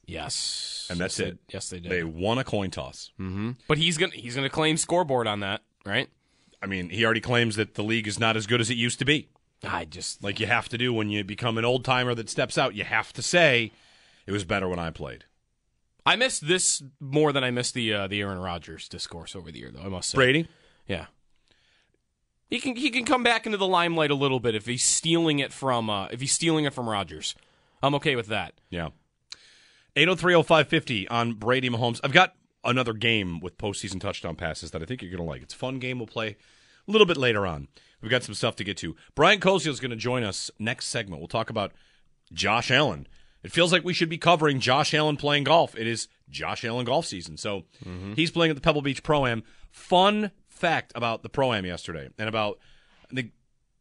[0.07, 0.87] yes.
[0.89, 1.37] And that's Yes, it.
[1.47, 1.91] They, yes, they did.
[1.91, 3.11] They won a coin toss.
[3.17, 6.09] hmm But he's gonna he's gonna claim scoreboard on that, right?
[6.61, 8.99] I mean, he already claims that the league is not as good as it used
[8.99, 9.29] to be.
[9.63, 12.57] I just Like you have to do when you become an old timer that steps
[12.57, 13.71] out, you have to say
[14.25, 15.25] it was better when I played.
[16.05, 19.59] I missed this more than I missed the uh, the Aaron Rodgers discourse over the
[19.59, 19.83] year, though.
[19.83, 20.47] I must say, Brady?
[20.87, 21.07] yeah,
[22.49, 25.37] he can he can come back into the limelight a little bit if he's stealing
[25.37, 27.35] it from uh, if he's stealing it from Rodgers.
[27.83, 28.53] I'm okay with that.
[28.69, 28.89] Yeah.
[29.95, 31.99] 8030550 on Brady Mahomes.
[32.03, 35.41] I've got another game with postseason touchdown passes that I think you're going to like.
[35.41, 35.99] It's a fun game.
[35.99, 36.37] We'll play
[36.87, 37.67] a little bit later on.
[38.01, 38.95] We've got some stuff to get to.
[39.15, 41.21] Brian Koziol is going to join us next segment.
[41.21, 41.71] We'll talk about
[42.33, 43.07] Josh Allen.
[43.43, 45.75] It feels like we should be covering Josh Allen playing golf.
[45.75, 47.37] It is Josh Allen golf season.
[47.37, 48.13] So mm-hmm.
[48.13, 49.43] he's playing at the Pebble Beach Pro Am.
[49.71, 52.59] Fun fact about the Pro Am yesterday and about
[53.11, 53.29] the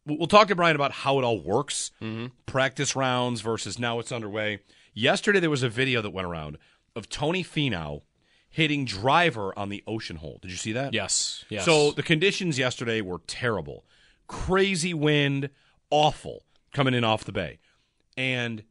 [0.05, 1.91] we'll talk to Brian about how it all works.
[2.01, 2.27] Mm-hmm.
[2.45, 4.59] Practice rounds versus now it's underway.
[4.93, 6.57] Yesterday there was a video that went around
[6.95, 8.01] of Tony Finau
[8.49, 10.39] hitting driver on the ocean hole.
[10.41, 10.93] Did you see that?
[10.93, 11.45] Yes.
[11.49, 11.65] Yes.
[11.65, 13.85] So the conditions yesterday were terrible.
[14.31, 15.49] Crazy wind,
[15.89, 17.59] awful coming in off the bay.
[18.15, 18.63] And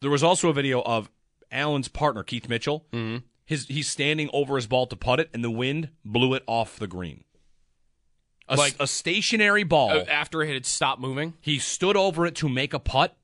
[0.00, 1.10] there was also a video of
[1.52, 2.86] Allen's partner, Keith Mitchell.
[2.92, 3.22] Mhm.
[3.44, 6.78] His he's standing over his ball to putt it, and the wind blew it off
[6.78, 7.24] the green.
[8.48, 10.04] A, Like- a stationary ball.
[10.08, 11.34] After it had stopped moving.
[11.40, 13.16] He stood over it to make a putt,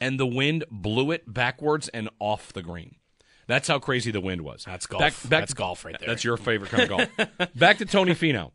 [0.00, 2.96] and the wind blew it backwards and off the green.
[3.46, 4.64] That's how crazy the wind was.
[4.64, 5.00] That's golf.
[5.00, 6.08] Back, back That's golf right there.
[6.08, 7.54] That's your favorite kind of golf.
[7.54, 8.52] back to Tony Finau.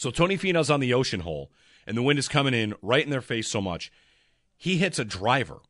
[0.00, 1.50] So Tony Finau's on the ocean hole,
[1.86, 3.92] and the wind is coming in right in their face so much.
[4.56, 5.60] He hits a driver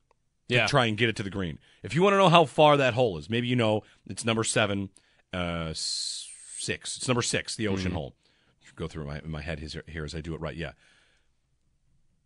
[0.48, 0.66] to Yeah.
[0.68, 1.58] try and get it to the green.
[1.82, 4.44] If you want to know how far that hole is, maybe you know it's number
[4.44, 4.90] seven,
[5.32, 6.96] uh, six.
[6.96, 7.94] It's number six, the ocean Mhm.
[7.94, 8.14] hole.
[8.76, 10.56] Go through my my head here here as I do it right.
[10.56, 10.72] Yeah.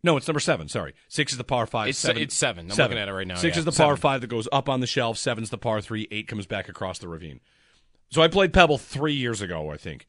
[0.03, 0.69] No, it's number seven.
[0.69, 1.89] Sorry, six is the par five.
[1.89, 2.71] It's- it's seven.
[2.71, 3.61] I'm looking at it right now, Six yeah.
[3.61, 5.17] is the par five that goes up on the shelf.
[5.17, 6.07] Seven's the par three.
[6.11, 7.41] Eight comes back across the ravine.
[8.11, 10.07] So I played Pebble three years ago, I think.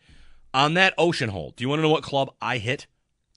[0.56, 2.88] On that ocean hole, do you want to know what club I hit?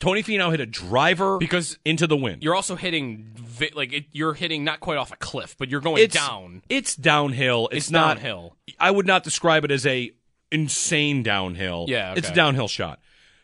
[0.00, 2.44] Tony Finau hit a driver because into the wind.
[2.44, 5.81] You're also hitting vi- like it, you're hitting not quite off a cliff, but you're
[5.81, 6.62] going It's down.
[6.68, 7.66] It's downhill.
[7.72, 8.57] It's, It's not downhill.
[8.78, 10.12] I would not describe it as a
[10.52, 11.87] insane downhill.
[11.88, 13.00] Yeah, it's a downhill shot.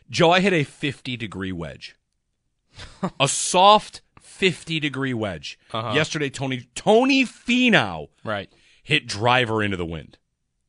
[0.09, 1.95] Joe, I hit a 50 degree wedge,
[3.19, 5.59] a soft 50 degree wedge.
[5.73, 5.91] Uh-huh.
[5.93, 8.49] Yesterday, Tony Tony Finau right
[8.83, 10.17] hit driver into the wind.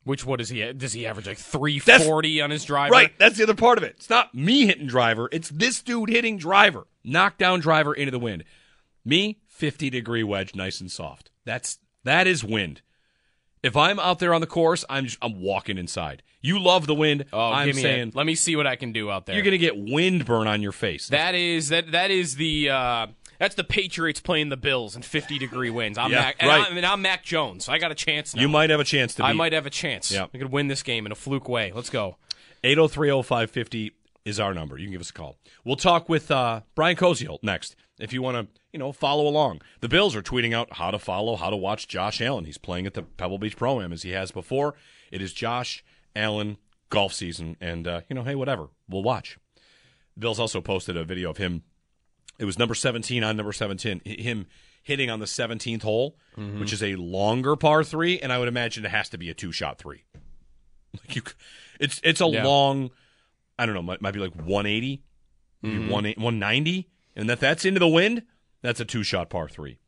[0.07, 2.93] Which what does he does he average like 340 on his driver?
[2.93, 3.97] Right, that's the other part of it.
[3.97, 5.29] It's not me hitting driver.
[5.33, 8.45] It's this dude hitting driver, knockdown driver into the wind.
[9.05, 11.33] Me, 50 degree wedge, nice and soft.
[11.45, 12.83] That's that is wind.
[13.65, 16.23] If I'm out there on the course, I'm just, I'm walking inside.
[16.41, 17.25] You love the wind.
[17.33, 18.15] Oh, I'm give me saying it.
[18.15, 19.35] Let me see what I can do out there.
[19.35, 21.09] you're going to get wind burn on your face.
[21.09, 23.07] That is that that is the uh,
[23.39, 25.99] that's the Patriots playing the Bills in 50 degree winds.
[25.99, 26.71] I'm Yeah, Mac, and right.
[26.71, 28.43] I'm, and I'm Mac Jones, so I got a chance now.
[28.43, 29.25] you might have a chance to.
[29.25, 30.11] I might have a chance.
[30.11, 30.27] Yeah.
[30.33, 31.73] I could win this game in a fluke way.
[31.75, 32.17] Let's go.
[32.65, 33.93] 8030550
[34.25, 34.77] is our number.
[34.77, 35.37] You can give us a call.
[35.65, 37.77] We'll talk with uh, Brian Koziol next.
[37.99, 39.63] If you want to, you know, follow along.
[39.81, 42.45] The Bills are tweeting out how to follow, how to watch Josh Allen.
[42.45, 44.75] He's playing at the Pebble Beach Pro Am as he has before.
[45.11, 45.83] It is Josh
[46.15, 46.59] Allen
[46.91, 49.39] golf season, and uh, you know, hey, whatever, we'll watch.
[50.19, 51.63] Bills also posted a video of him.
[52.39, 54.01] It was number 17 on number 17.
[54.05, 54.47] Him
[54.83, 56.61] hitting on the 17th hole, Mhm.
[56.61, 59.35] which is a longer par three, and I would imagine it has to be a
[59.35, 60.05] two shot three.
[60.95, 61.23] Like you,
[61.81, 62.45] it's it's a Yeah.
[62.45, 62.91] long.
[63.59, 63.83] I don't know.
[63.83, 65.03] Might, might be like 180,
[65.63, 65.89] maybe Mhm.
[65.91, 68.23] 180 190, and that that's into the wind.
[68.63, 69.79] That's a two shot par three.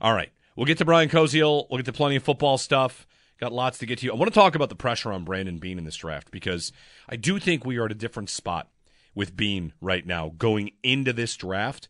[0.00, 1.66] All right, we'll get to Brian Koziol.
[1.70, 3.06] We'll get to plenty of football stuff.
[3.38, 4.06] Got lots to get to.
[4.06, 4.12] You.
[4.12, 6.72] I want to talk about the pressure on Brandon Beane in this draft because
[7.08, 8.68] I do think we are at a different spot
[9.14, 11.88] with Beane right now going into this draft,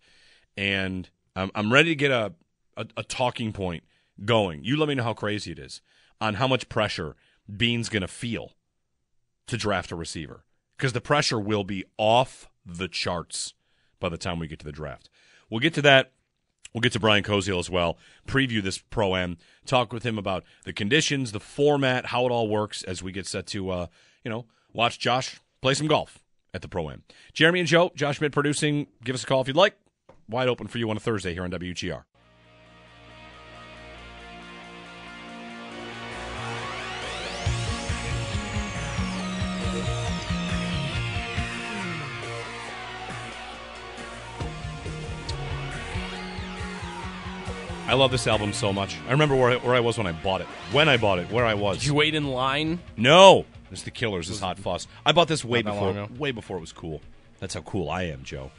[0.56, 2.34] and I'm, I'm ready to get a,
[2.76, 3.84] a a talking point
[4.24, 4.64] going.
[4.64, 5.80] You let me know how crazy it is
[6.20, 7.16] on how much pressure
[7.54, 8.52] Beane's going to feel
[9.46, 10.44] to draft a receiver
[10.76, 13.54] because the pressure will be off the charts
[14.00, 15.08] by the time we get to the draft.
[15.50, 16.12] We'll get to that.
[16.72, 17.98] We'll get to Brian Koziol as well.
[18.26, 19.36] Preview this pro am.
[19.66, 23.26] Talk with him about the conditions, the format, how it all works as we get
[23.26, 23.86] set to, uh,
[24.24, 26.21] you know, watch Josh play some golf
[26.54, 27.02] at the pro am.
[27.32, 28.86] Jeremy and Joe, Josh Schmidt producing.
[29.04, 29.76] Give us a call if you'd like.
[30.28, 32.04] Wide open for you on a Thursday here on WGR.
[47.92, 48.96] I love this album so much.
[49.06, 51.30] I remember where I, where I was when I bought it, when I bought it,
[51.30, 51.78] where I was.
[51.78, 52.80] Did you wait in line?
[52.96, 54.28] No, it's the Killers.
[54.28, 54.86] This hot fuss.
[55.04, 57.00] I bought this way before, way before it was cool.
[57.40, 58.50] That's how cool I am, Joe.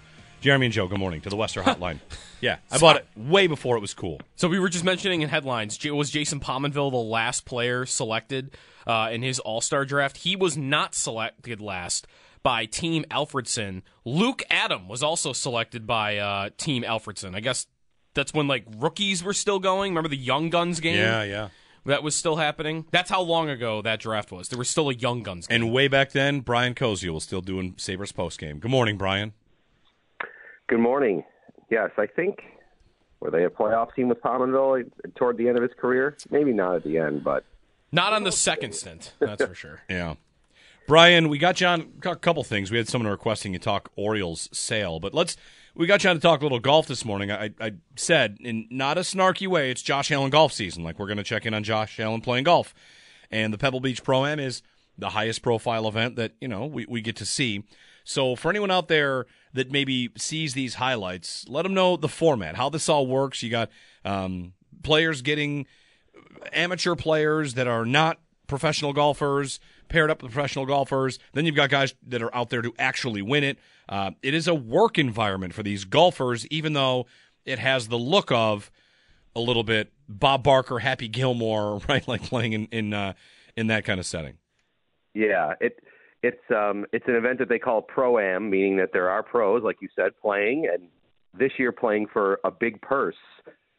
[0.42, 2.00] Jeremy and Joe, good morning to the Western Hotline.
[2.42, 4.20] yeah, I bought it way before it was cool.
[4.36, 8.52] So we were just mentioning in headlines, J- was Jason Pominville the last player selected
[8.86, 10.18] uh, in his All Star draft?
[10.18, 12.08] He was not selected last
[12.44, 13.84] by Team Alfredsson.
[14.04, 17.36] Luke Adam was also selected by uh, Team Alfredsson.
[17.36, 17.66] I guess
[18.14, 19.94] that's when like rookies were still going.
[19.94, 20.98] Remember the Young Guns game?
[20.98, 21.50] Yeah, yeah.
[21.86, 22.86] That was still happening.
[22.92, 24.48] That's how long ago that draft was.
[24.48, 25.64] There was still a Young Guns game.
[25.64, 28.60] And way back then, Brian Koziol was still doing Sabres post game.
[28.60, 29.34] Good morning, Brian.
[30.68, 31.24] Good morning.
[31.70, 32.40] Yes, I think
[33.20, 36.18] were they a playoff team with Pominville toward the end of his career?
[36.30, 37.44] Maybe not at the end, but
[37.92, 39.82] Not on the second stint, that's for sure.
[39.90, 40.16] Yeah.
[40.88, 42.70] Brian, we got you on a couple things.
[42.70, 45.38] We had someone requesting you talk Orioles sale, but let's
[45.76, 47.32] we got you on to talk a little golf this morning.
[47.32, 50.84] I, I said in not a snarky way, it's Josh Allen golf season.
[50.84, 52.74] Like we're going to check in on Josh Allen playing golf,
[53.32, 54.62] and the Pebble Beach Pro Am is
[54.98, 57.64] the highest profile event that you know we, we get to see.
[58.04, 62.56] So for anyone out there that maybe sees these highlights, let them know the format,
[62.56, 63.42] how this all works.
[63.42, 63.70] You got
[64.04, 65.66] um, players getting
[66.52, 71.20] amateur players that are not professional golfers paired up with professional golfers.
[71.34, 73.58] Then you've got guys that are out there to actually win it.
[73.88, 77.06] Uh, it is a work environment for these golfers, even though
[77.46, 78.72] it has the look of
[79.36, 82.08] a little bit Bob Barker, Happy Gilmore, right?
[82.08, 83.14] Like playing in in uh,
[83.56, 84.38] in that kind of setting.
[85.14, 85.80] Yeah, it
[86.22, 89.64] it's um it's an event that they call pro am, meaning that there are pros,
[89.64, 90.88] like you said, playing, and
[91.34, 93.16] this year playing for a big purse.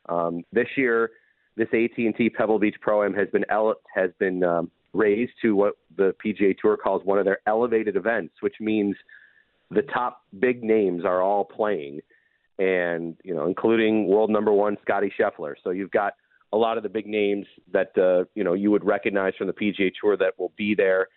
[0.08, 1.10] Um, this year,
[1.56, 5.74] this AT&T Pebble Beach Pro Am has been ele- has been um, raised to what
[5.96, 8.96] the PGA Tour calls one of their elevated events, which means
[9.70, 12.00] the top big names are all playing,
[12.58, 15.54] and you know, including world number one Scottie Scheffler.
[15.62, 16.14] So you've got
[16.52, 19.52] a lot of the big names that uh, you know you would recognize from the
[19.52, 21.08] PGA Tour that will be there.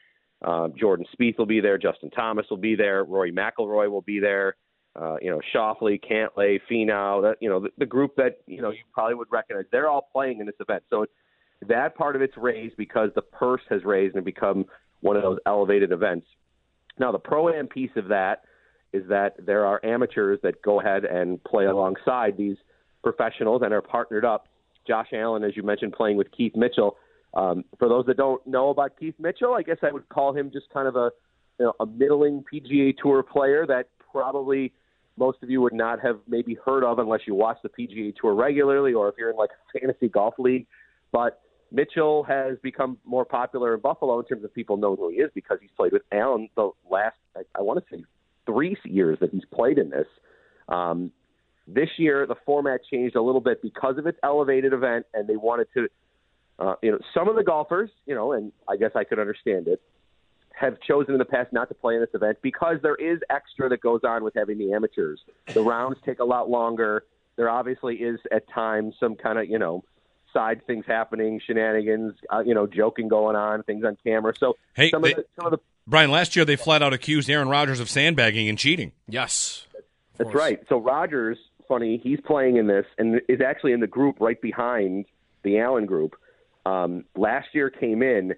[0.46, 1.78] Uh, Jordan Spieth will be there.
[1.78, 3.04] Justin Thomas will be there.
[3.04, 4.56] Rory McIlroy will be there.
[5.00, 8.72] Uh, you know, Schauffele, Cantlay, Finau, that you know, the, the group that you know
[8.72, 9.66] you probably would recognize.
[9.72, 11.06] They're all playing in this event, so
[11.68, 14.66] that part of it's raised because the purse has raised and become
[15.02, 16.26] one of those elevated events.
[17.00, 18.44] Now, the pro am piece of that
[18.94, 22.58] is that there are amateurs that go ahead and play alongside these
[23.04, 24.48] professionals and are partnered up.
[24.88, 26.98] Josh Allen, as you mentioned, playing with Keith Mitchell.
[27.34, 30.50] Um, for those that don't know about Keith Mitchell, I guess I would call him
[30.52, 31.12] just kind of a
[31.60, 34.72] you know, a middling PGA Tour player that probably
[35.18, 38.34] most of you would not have maybe heard of unless you watch the PGA Tour
[38.34, 40.68] regularly or if you're in like a fantasy golf league.
[41.12, 45.18] But Mitchell has become more popular in Buffalo in terms of people know who he
[45.18, 48.04] is because he's played with Allen the last, I, I want to say,
[48.46, 50.08] three years that he's played in this.
[50.70, 51.12] Um,
[51.68, 55.36] this year, the format changed a little bit because of its elevated event, and they
[55.36, 55.88] wanted to,
[56.60, 59.68] uh, you know, some of the golfers, you know, and I guess I could understand
[59.68, 59.82] it,
[60.60, 63.70] have chosen in the past not to play in this event because there is extra
[63.70, 65.22] that goes on with having the amateurs.
[65.54, 67.04] The rounds take a lot longer.
[67.36, 69.84] There obviously is at times some kind of, you know,
[70.34, 74.34] side things happening, shenanigans, uh, you know, joking going on, things on camera.
[74.38, 76.94] So Hey, some, they- of the, some of the Brian, last year they flat out
[76.94, 78.92] accused Aaron Rodgers of sandbagging and cheating.
[79.08, 79.66] Yes.
[80.18, 80.60] That's right.
[80.68, 85.06] So Rodgers, funny, he's playing in this and is actually in the group right behind
[85.44, 86.16] the Allen group.
[86.66, 88.34] Um, last year came in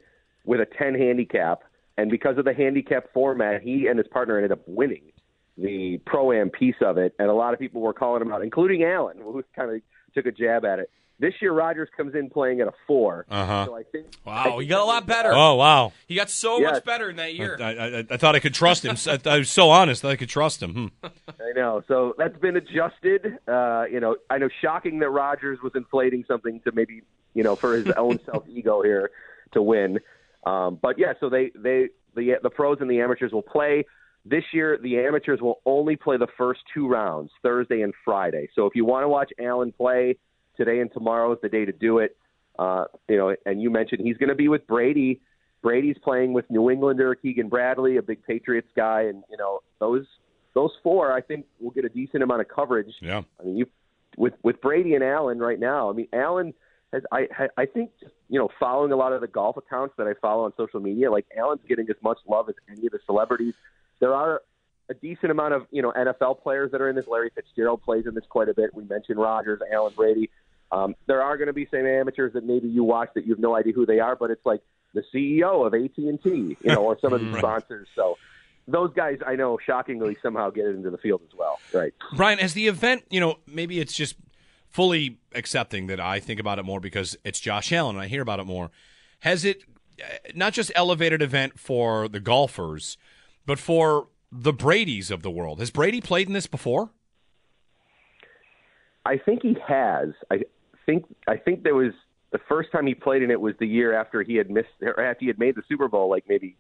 [0.46, 1.64] with a 10 handicap,
[2.00, 5.12] and because of the handicap format, he and his partner ended up winning
[5.58, 7.14] the pro am piece of it.
[7.20, 9.82] And a lot of people were calling him out, including Allen, who kind of
[10.14, 10.90] took a jab at it.
[11.22, 13.26] This year, Rodgers comes in playing at a four.
[13.30, 13.66] Uh-huh.
[13.66, 15.32] So I think Wow, he got a lot better.
[15.34, 15.92] Oh wow!
[16.08, 16.76] He got so Yes.
[16.76, 17.58] much better in that year.
[17.60, 18.96] I, I, I thought I could trust him.
[19.06, 20.92] I, I was so honest that I could trust him.
[21.04, 21.08] Hmm.
[21.28, 21.84] I know.
[21.90, 23.38] So that's been adjusted.
[23.46, 27.02] Uh, you know, I know shocking that Rodgers was inflating something to maybe,
[27.34, 29.12] you know, for his own self ego here
[29.52, 30.00] to win.
[30.46, 33.86] Um, but yeah, so they they the the pros and the amateurs will play.
[34.26, 38.50] This year, the amateurs will only play the first two rounds, Thursday and Friday.
[38.54, 40.18] So if you want to watch Allen play,
[40.58, 42.18] today and tomorrow is the day to do it.
[42.58, 45.22] Uh, you know, and you mentioned he's going to be with Brady.
[45.62, 50.06] Brady's playing with New Englander, Keegan Bradley, a big Patriots guy, and you know those
[50.54, 52.94] those four, I think, will get a decent amount of coverage.
[53.02, 53.22] Yeah.
[53.40, 53.66] I mean, you
[54.18, 55.90] with with Brady and Allen right now.
[55.90, 56.54] I mean, Allen
[56.94, 57.92] has I I think
[58.30, 61.12] you know following a lot of the golf accounts that I follow on social media,
[61.12, 63.54] like Allen's getting as much love as any of the celebrities.
[64.00, 64.42] There are
[64.90, 67.06] a decent amount of you know NFL players that are in this.
[67.08, 68.74] Larry Fitzgerald plays in this quite a bit.
[68.74, 70.30] We mentioned Rodgers, Allen Brady.
[70.72, 73.40] Um, there are going to be some amateurs that maybe you watch that you have
[73.40, 74.62] no idea who they are, but it's like
[74.94, 77.40] the CEO of AT and T, you know, or some of the Right.
[77.40, 77.88] sponsors.
[77.96, 78.18] So
[78.68, 81.58] those guys, I know, shockingly somehow get into the field as well.
[81.74, 81.92] Right.
[82.16, 84.16] Brian, as the event, you know, maybe it's just
[84.70, 88.22] fully accepting that I think about it more because it's Josh Allen and I hear
[88.22, 88.72] about it more.
[89.22, 89.64] Has it
[90.02, 90.06] uh,
[90.36, 92.98] not just elevated event for the golfers,
[93.46, 95.60] but for the Brady's of the world?
[95.60, 96.92] Has Brady played in this before?
[99.06, 100.10] I think he has.
[100.30, 100.42] I
[100.86, 101.94] think I think there was
[102.32, 105.02] the first time he played in it was the year after he had missed or
[105.04, 106.56] after he had made the Super Bowl, like maybe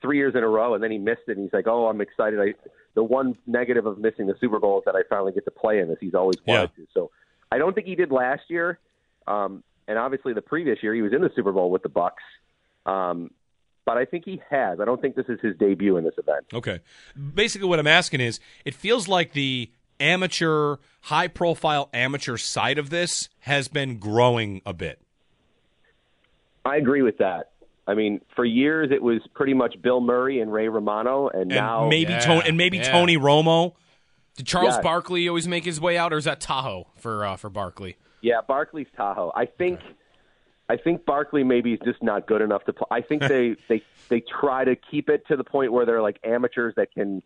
[0.00, 1.36] three years in a row, and then he missed it.
[1.36, 2.54] And he's like, "Oh, I'm excited." I
[2.94, 5.80] the one negative of missing the Super Bowl is that I finally get to play
[5.80, 5.98] in this.
[6.00, 6.86] He's always wanted to.
[6.94, 7.10] So
[7.50, 8.78] I don't think he did last year,
[9.26, 12.12] um, and obviously the previous year he was in the Super Bowl with the Bucs.
[12.86, 13.30] Um,
[13.84, 14.80] but I think he has.
[14.80, 16.46] I don't think this is his debut in this event.
[16.52, 16.80] Okay.
[17.34, 22.90] Basically, what I'm asking is it feels like the amateur, high profile amateur side of
[22.90, 25.00] this has been growing a bit.
[26.64, 27.50] I agree with that.
[27.86, 31.50] I mean, for years it was pretty much Bill Murray and Ray Romano, and, And
[31.50, 33.74] now maybe Tony and maybe Tony Romo.
[34.36, 34.82] Did Charles Yeah.
[34.82, 37.96] Barkley always make his way out, or is that Tahoe for uh, for Barkley?
[38.20, 39.32] Yeah, Barkley's Tahoe.
[39.34, 39.80] I think
[40.68, 42.86] I think Barkley maybe is just not good enough to play.
[42.90, 46.18] I think they they they try to keep it to the point where they're like
[46.24, 47.22] amateurs that can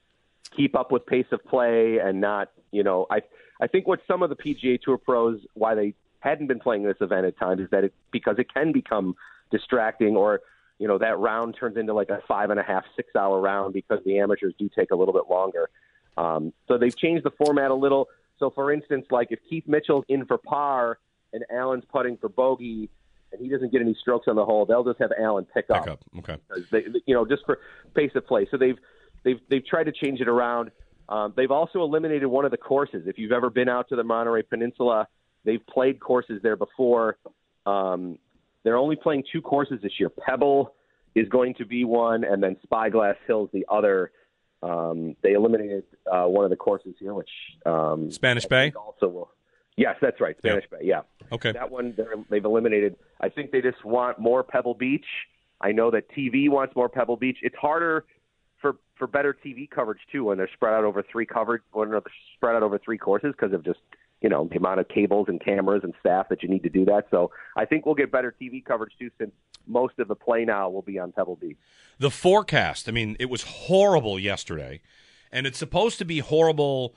[0.57, 3.21] keep up with pace of play and not, you know, I
[3.61, 6.97] I think what some of the PGA Tour pros why they hadn't been playing this
[7.01, 9.15] event at times is that it because it can become
[9.51, 10.41] distracting or
[10.79, 13.73] you know that round turns into like a five and a half, six hour round
[13.73, 15.71] because the amateurs do take a little bit longer.
[16.19, 18.09] Um, so they've changed the format a little.
[18.39, 20.99] So for instance, like if Keith Mitchell's in for par
[21.33, 22.91] and Allen's putting for bogey,
[23.31, 25.85] and he doesn't get any strokes on the hole, they'll just have Allen pick, up.
[25.85, 26.05] Pick up.
[26.19, 26.37] Okay.
[26.71, 27.59] They, you know, just for
[27.95, 28.49] pace of play.
[28.51, 28.79] So they've
[29.23, 30.71] they've they've tried to change it around.
[31.09, 33.05] Um, they've also eliminated one of the courses.
[33.07, 35.09] If you've ever been out to the Monterey Peninsula,
[35.45, 37.19] they've played courses there before.
[37.65, 38.19] Um,
[38.65, 40.11] they're only playing two courses this year.
[40.11, 40.75] Pebble
[41.15, 44.11] is going to be one, and then Spyglass Hill's the other.
[44.63, 47.31] Um, they eliminated uh, one of the courses here, which
[47.65, 48.73] um, Spanish Bay?
[48.77, 49.31] also will.
[49.77, 50.79] Yes, that's right, Spanish Bay.
[50.83, 51.03] Yeah.
[51.31, 51.53] Okay.
[51.53, 52.97] That one they're, they've eliminated.
[53.21, 55.07] I think they just want more Pebble Beach.
[55.61, 57.39] I know that TV wants more Pebble Beach.
[57.43, 58.05] It's harder
[58.61, 62.03] for for better TV coverage too when they're spread out over three covered when they're
[62.35, 63.79] spread out over three courses because of just
[64.21, 66.85] you know the amount of cables and cameras and staff that you need to do
[66.87, 67.07] that.
[67.11, 69.33] So I think we'll get better TV coverage too since
[69.67, 71.59] most of the play now will be on Pebble Beach.
[71.99, 74.81] The forecast, I mean, it was horrible yesterday,
[75.31, 76.95] and it's supposed to be horrible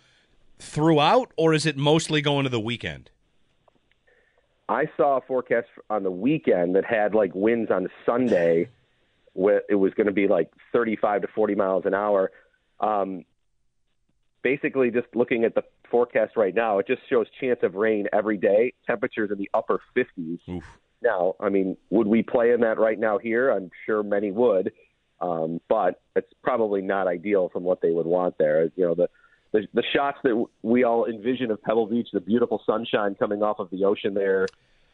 [0.59, 3.11] throughout, or is it mostly going to the weekend?
[4.69, 8.69] I saw a forecast on the weekend that had like winds on Sunday.
[9.33, 12.31] Where it was going to be like 35 to 40 miles an hour.
[12.81, 13.23] Um,
[14.43, 18.37] basically, just looking at the forecast right now, it just shows chance of rain every
[18.37, 18.73] day.
[18.87, 20.39] Temperatures in the upper 50s.
[21.01, 23.49] Now, I mean, would we play in that right now here?
[23.49, 24.71] I'm sure many would,
[25.19, 28.65] um, but it's probably not ideal from what they would want there.
[28.75, 29.09] You know, the
[29.51, 33.59] the, the shots that we all envision of Pebble Beach, the beautiful sunshine coming off
[33.59, 34.47] of the ocean there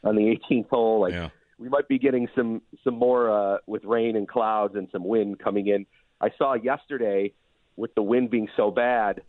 [0.03, 1.13] on the 18th hole, like
[1.59, 5.39] we might be getting some some more uh, with rain and clouds and some wind
[5.39, 5.85] coming in.
[6.21, 7.33] I saw yesterday
[7.75, 9.21] with the wind being so bad,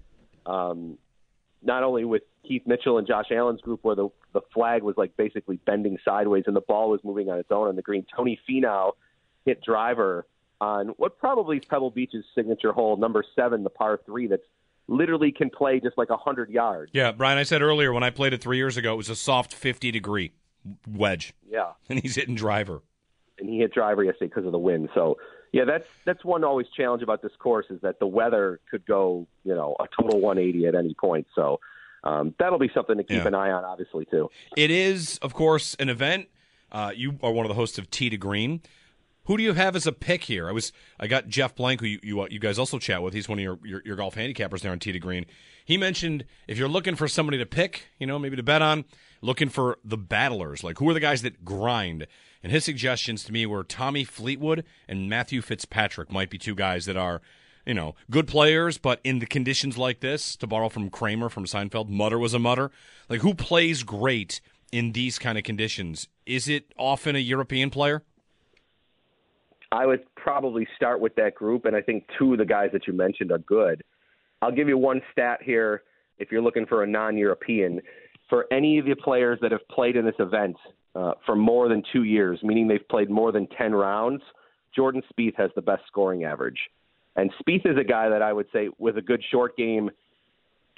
[0.49, 0.99] um,
[1.63, 5.17] not only with Keith Mitchell and Josh Allen's group, where the the flag was like
[5.17, 8.05] basically bending sideways and the ball was moving on its own on the green.
[8.17, 8.93] Tony Finau
[9.45, 10.27] hit driver
[10.61, 14.43] on what probably is Pebble Beach's signature hole, number seven, the par three, that's
[14.89, 16.91] literally can play just like a hundred yards.
[16.95, 19.17] Yeah, Brian, I said earlier when I played it three years ago, it was a
[19.17, 20.33] soft 50 degree
[20.91, 21.33] wedge.
[21.49, 21.73] Yeah.
[21.89, 22.83] And he's hitting driver.
[23.39, 24.89] and he hit driver yesterday because of the wind.
[24.95, 25.17] So
[25.53, 29.27] yeah, that's that's one always challenge about this course is that the weather could go
[29.45, 31.27] you know a total 180 at any point.
[31.35, 31.61] So
[32.05, 33.27] um, that'll be something to keep Yeah.
[33.29, 34.31] an eye on, obviously too.
[34.57, 36.29] It is, of course, an event.
[36.71, 38.61] Uh, you are one of the hosts of Tee to Green.
[39.29, 40.49] Who do you have as a pick here?
[40.49, 43.13] I was I got Jeff Blank, who you you, uh, you guys also chat with.
[43.13, 45.27] He's one of your, your your golf handicappers there on to Green.
[45.67, 48.87] He mentioned if you're looking for somebody to pick, you know, maybe to bet on,
[49.21, 50.65] looking for the battlers.
[50.65, 52.07] Like who are the guys that grind?
[52.43, 56.87] And his suggestions to me were Tommy Fleetwood and Matthew Fitzpatrick might be two guys
[56.87, 57.21] that are,
[57.67, 61.45] you know, good players, but in the conditions like this, to borrow from Kramer from
[61.45, 62.71] Seinfeld, mutter was a mutter.
[63.11, 64.41] Like who plays great
[64.73, 66.09] in these kind of conditions?
[66.25, 68.05] Is it often a European player?
[69.71, 72.87] I would probably start with that group, and I think two of the guys that
[72.87, 73.83] you mentioned are good.
[74.41, 75.83] I'll give you one stat here
[76.19, 77.81] if you're looking for a non-European.
[78.31, 80.57] For any of the players that have played in this event
[80.95, 84.23] uh, for more than two years, meaning they've played more than 10 rounds,
[84.75, 86.59] Jordan Spieth has the best scoring average.
[87.17, 89.91] And Spieth is a guy that I would say, with a good short game,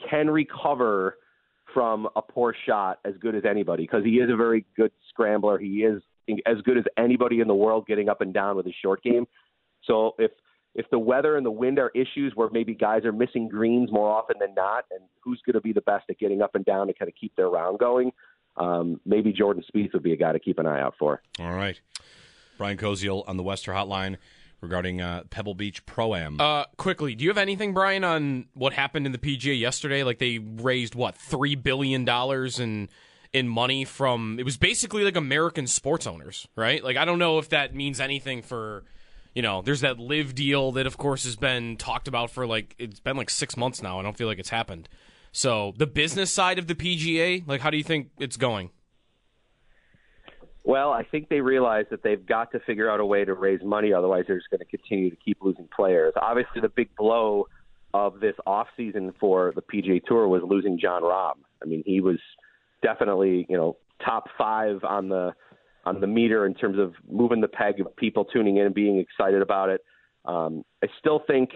[0.08, 1.18] can recover
[1.74, 5.58] from a poor shot as good as anybody because he is a very good scrambler.
[5.58, 6.02] He is
[6.46, 9.26] as good as anybody in the world getting up and down with his short game.
[9.84, 10.30] So if
[10.74, 14.08] if the weather and the wind are issues where maybe guys are missing greens more
[14.08, 16.86] often than not, and who's going to be the best at getting up and down
[16.86, 18.12] to kind of keep their round going,
[18.56, 21.22] um, maybe Jordan Spieth would be a guy to keep an eye out for.
[21.40, 21.80] All right.
[22.56, 24.18] Brian Koziol on the Wester Hotline
[24.60, 26.40] regarding uh, Pebble Beach Pro Am.
[26.40, 30.04] Uh, quickly, do you have anything, Brian, on what happened in the PGA yesterday?
[30.04, 32.88] Like they raised what three billion dollars in
[33.32, 36.82] in money from it was basically like American sports owners, right?
[36.82, 38.84] Like I don't know if that means anything for
[39.34, 39.62] you know.
[39.62, 43.16] There's that LIV deal that of course has been talked about for like it's been
[43.16, 44.00] like six months now.
[44.00, 44.88] I don't feel like it's happened.
[45.32, 48.70] So the business side of the PGA, like how do you think it's going?
[50.62, 53.62] Well, I think they realize that they've got to figure out a way to raise
[53.62, 56.12] money, otherwise they're just going to continue to keep losing players.
[56.20, 57.46] Obviously, the big blow
[57.94, 61.38] of this off season for the PGA Tour was losing Jon Rahm.
[61.62, 62.18] I mean, he was
[62.82, 65.32] definitely you know top five on the
[65.84, 68.98] on the meter in terms of moving the peg of people tuning in and being
[68.98, 69.82] excited about it.
[70.26, 71.50] Um, I still think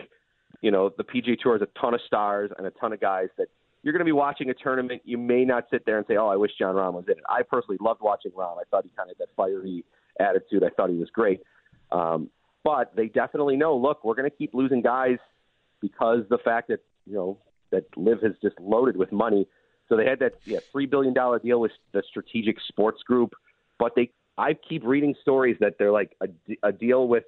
[0.61, 3.29] you know the PGA Tour has a ton of stars and a ton of guys
[3.39, 3.49] that
[3.83, 5.03] you're going to be watching a tournament.
[5.05, 7.25] You may not sit there and say, "Oh, I wish Jon Rahm was in it."
[7.29, 8.57] I personally loved watching Rahm.
[8.59, 9.85] I thought he kind of had that fiery
[10.18, 10.64] attitude.
[10.64, 11.43] I thought he was great.
[11.93, 12.31] Um,
[12.64, 13.77] but they definitely know.
[13.77, 15.18] Look, we're going to keep losing guys
[15.83, 17.39] because the fact that you know
[17.70, 19.47] that LIV has just loaded with money.
[19.89, 23.35] So they had that yeah three billion dollar deal with the Strategic Sports Group,
[23.78, 26.28] but they I keep reading stories that they're like a,
[26.66, 27.24] a deal with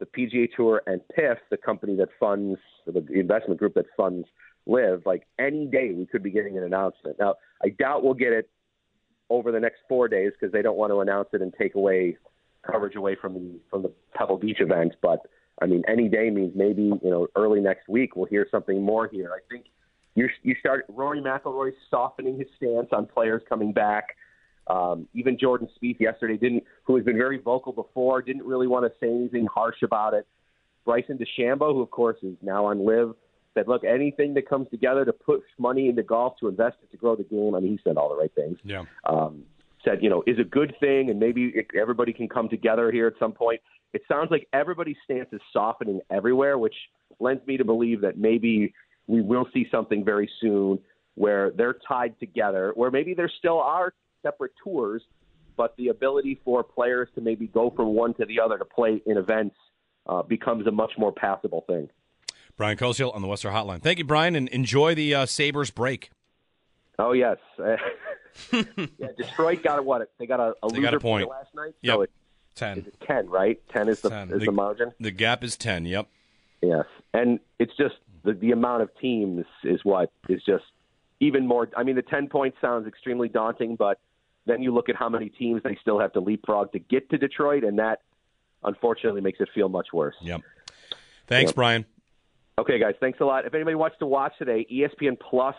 [0.00, 4.26] the PGA Tour and PIF, the company that funds the investment group that funds
[4.66, 5.02] LIV.
[5.06, 7.16] Like any day, we could be getting an announcement.
[7.18, 8.50] Now, I doubt we'll get it
[9.30, 12.16] over the next four days because they don't want to announce it and take away
[12.70, 14.94] coverage away from the from the Pebble Beach event.
[15.00, 15.20] But
[15.60, 19.08] I mean, any day means maybe you know early next week we'll hear something more
[19.08, 19.30] here.
[19.34, 19.66] I think
[20.14, 24.16] you you start Rory McIlroy softening his stance on players coming back.
[24.68, 28.84] Um, even Jordan Spieth yesterday didn't, who has been very vocal before, didn't really want
[28.84, 30.26] to say anything harsh about it.
[30.84, 33.14] Bryson DeChambeau, who of course is now on LIV,
[33.54, 36.96] said, "Look, anything that comes together to push money into golf to invest it to
[36.96, 38.58] grow the game." I mean, he said all the right things.
[38.64, 38.84] Yeah.
[39.04, 39.44] Um,
[39.84, 43.14] said, you know, is a good thing, and maybe everybody can come together here at
[43.18, 43.60] some point.
[43.92, 46.74] It sounds like everybody's stance is softening everywhere, which
[47.20, 48.72] lends me to believe that maybe
[49.06, 50.78] we will see something very soon
[51.14, 53.92] where they're tied together, where maybe there still are
[54.22, 55.02] separate tours,
[55.56, 59.02] but the ability for players to maybe go from one to the other to play
[59.04, 59.56] in events
[60.06, 61.88] uh, becomes a much more passable thing.
[62.56, 63.82] Brian Koziol on the Western Hotline.
[63.82, 66.10] Thank you, Brian, and enjoy the uh, Sabres break.
[66.98, 67.76] Oh yes, yeah.
[69.16, 70.10] Detroit got a what?
[70.18, 71.28] They got a, a They got a point.
[71.28, 71.74] last night.
[71.82, 71.94] Yep.
[71.94, 72.10] So it,
[72.54, 72.78] Ten.
[72.78, 73.60] is ten, right?
[73.70, 74.30] Ten is the 10.
[74.32, 74.92] is The- the margin.
[75.00, 75.86] The gap is 10.
[75.86, 76.06] Yep.
[76.60, 76.84] Yes,
[77.14, 77.94] and it's just
[78.24, 80.64] the the amount of teams is what is just
[81.20, 81.68] even more.
[81.76, 83.98] I mean, the ten points sounds extremely daunting, but
[84.46, 87.18] then you look at how many teams they still have to leapfrog to get to
[87.18, 88.00] Detroit, and that
[88.64, 90.14] unfortunately makes it feel much worse.
[90.20, 90.40] Yep.
[91.26, 91.54] Thanks, Yep.
[91.56, 91.84] Brian.
[92.58, 93.46] Okay, guys, thanks a lot.
[93.46, 95.54] If anybody wants to watch today, ESPN Plus,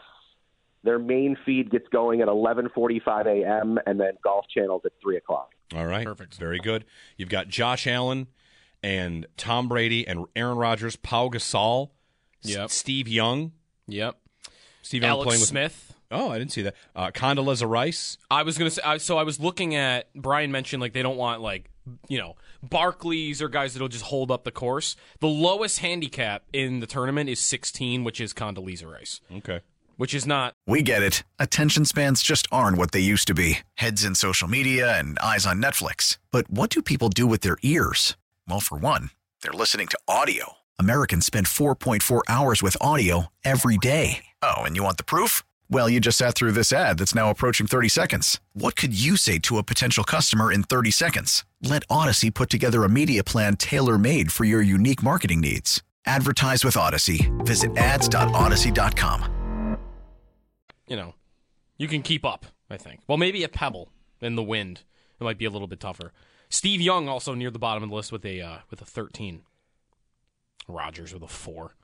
[0.84, 3.80] their main feed gets going at 11:45 a.m.
[3.86, 5.53] and then Golf Channel's at three o'clock.
[5.76, 6.05] All right.
[6.05, 6.36] Perfect.
[6.36, 6.86] Very good.
[7.18, 8.28] You've got Josh Allen
[8.84, 11.89] and Tom Brady and Aaron Rodgers, Pau Gasol,
[12.44, 12.70] S- Yep.
[12.72, 13.52] Steve Young.
[13.88, 14.18] Yep.
[14.82, 15.94] Steve Young Alex playing with Smith.
[16.12, 16.76] Oh, I didn't see that.
[16.96, 18.18] Uh, Condoleezza Rice.
[18.30, 18.82] I was gonna say.
[18.84, 21.70] I, so I was looking at Brian mentioned like they don't want like
[22.08, 22.36] you know
[22.66, 24.96] Barkleys or guys that'll just hold up the course.
[25.20, 29.22] The lowest handicap in the tournament is 16, which is Condoleezza Rice.
[29.38, 29.62] Okay.
[29.98, 30.56] Which is not.
[30.66, 31.24] We get it.
[31.39, 35.46] Attention spans just aren't what they used to be heads in social media and eyes
[35.46, 36.18] on Netflix.
[36.32, 38.18] But what do people do with their ears?
[38.48, 40.54] Well, for one, they're listening to audio.
[40.80, 44.24] Americans spend 4.4 hours with audio every day.
[44.42, 45.44] Oh, and you want the proof?
[45.70, 48.40] Well, you just sat through this ad that's now approaching 30 seconds.
[48.54, 51.44] What could you say to a potential customer in 30 seconds?
[51.62, 55.84] Let Audacy put together a media plan tailor made for your unique marketing needs.
[56.06, 57.30] Advertise with Audacy.
[57.46, 59.78] Visit ads.audacy.com.
[60.88, 61.16] You know,
[61.78, 62.46] you can keep up.
[62.74, 63.02] I think.
[63.08, 64.82] Well, maybe a pebble in the wind.
[65.20, 66.12] It might be a little bit tougher.
[66.50, 69.44] Steve Young also near the bottom of the list with a uh, with a 13.
[70.68, 71.76] Rodgers with a four.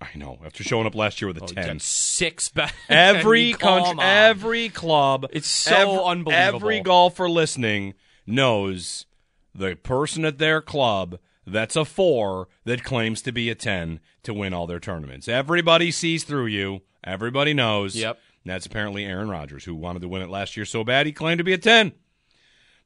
[0.00, 0.38] I know.
[0.44, 1.66] After showing up last year with a Oh, you 10.
[1.66, 2.74] got six back.
[2.88, 6.32] Every country, every club, It's so ev- unbelievable.
[6.58, 7.94] Every golfer listening
[8.26, 9.06] knows
[9.54, 14.32] the person at their club that's a four that claims to be a ten to
[14.34, 15.28] win all their tournaments.
[15.28, 16.80] Everybody sees through you.
[17.04, 17.94] Everybody knows.
[17.96, 18.18] Yep.
[18.44, 21.12] And That's apparently Aaron Rodgers, who wanted to win it last year so bad he
[21.12, 21.92] claimed to be a ten.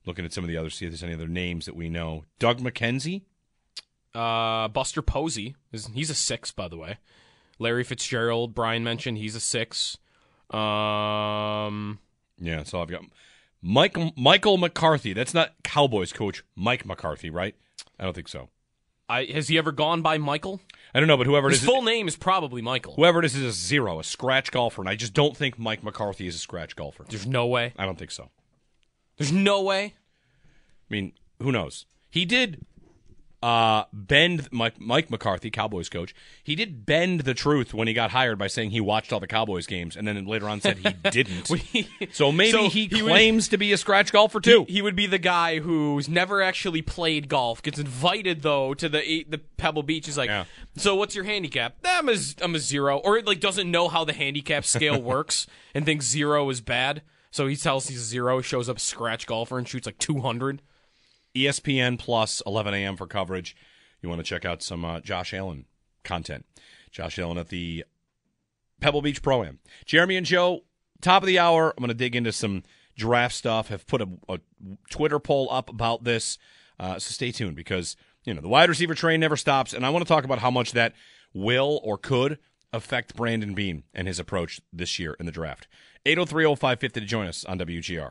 [0.06, 2.24] Looking at some of the others, see if there's any other names that we know.
[2.38, 3.22] Doug McKenzie.
[4.18, 6.98] Uh, Buster Posey is he's a six, by the way.
[7.60, 9.96] Larry Fitzgerald, Brian mentioned he's a six.
[10.50, 11.98] Um,
[12.40, 13.02] Yeah, so I've got
[13.62, 15.12] Michael Michael McCarthy.
[15.12, 17.54] That's not Cowboys coach Mike McCarthy, right?
[17.98, 18.48] I don't think so.
[19.08, 20.60] I has he ever gone by Michael?
[20.94, 22.94] I don't know, but whoever His is, full name is probably Michael.
[22.94, 25.82] whoever it is is a zero, a scratch golfer, and I just don't think Mike
[25.84, 27.04] McCarthy is a scratch golfer.
[27.08, 27.72] There's no way.
[27.78, 28.30] I don't think so.
[29.16, 29.94] There's no way.
[30.90, 31.86] I mean, who knows?
[32.10, 32.64] He did
[33.42, 36.14] uh, bend Mike, Mike McCarthy, Cowboys coach.
[36.42, 39.26] He did bend the truth when he got hired by saying he watched all the
[39.28, 41.48] Cowboys games, and then later on said he didn't.
[42.12, 44.64] so maybe So he, he would- claims to be a scratch golfer too.
[44.66, 48.88] He, he would be the guy who's never actually played golf, gets invited though to
[48.88, 50.06] the the Pebble Beach.
[50.06, 50.30] He's like,
[50.76, 51.76] so what's your handicap?
[51.84, 55.46] "Ah, I'm a I'm a zero, or like doesn't know how the handicap scale works
[55.74, 57.02] and thinks zero is bad.
[57.30, 60.62] So he tells he's zero, shows up scratch golfer and shoots like 200.
[61.44, 62.96] ESPN Plus, 11 a.m.
[62.96, 63.56] for coverage.
[64.02, 65.66] You want to check out some uh, Josh Allen
[66.04, 66.46] content.
[66.90, 67.84] Josh Allen at the
[68.80, 69.58] Pebble Beach Pro Am.
[69.84, 70.62] Jeremy and Joe,
[71.00, 71.70] top of the hour.
[71.70, 72.62] I'm going to dig into some
[72.96, 73.68] draft stuff.
[73.68, 74.40] Have put a, a
[74.90, 76.38] Twitter poll up about this.
[76.78, 79.90] Uh, so stay tuned because you know the wide receiver train never stops, and I
[79.90, 80.94] want to talk about how much that
[81.34, 82.38] will or could
[82.72, 85.66] affect Brandon Beane and his approach this year in the draft.
[86.04, 88.10] 803-0550 to join us on WGR.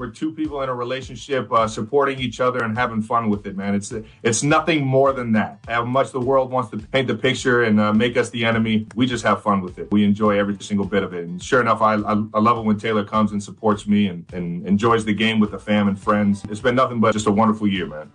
[0.00, 3.54] We're two people in a relationship, uh, supporting each other and having fun with it,
[3.54, 3.74] man.
[3.74, 3.92] It's
[4.22, 5.58] it's nothing more than that.
[5.68, 8.86] How much the world wants to paint the picture and uh, make us the enemy,
[8.94, 9.92] we just have fun with it.
[9.92, 11.24] We enjoy every single bit of it.
[11.28, 14.24] And sure enough, I, I, I love it when Taylor comes and supports me and,
[14.32, 16.44] and enjoys the game with the fam and friends.
[16.48, 18.10] It's been nothing but just a wonderful year, man.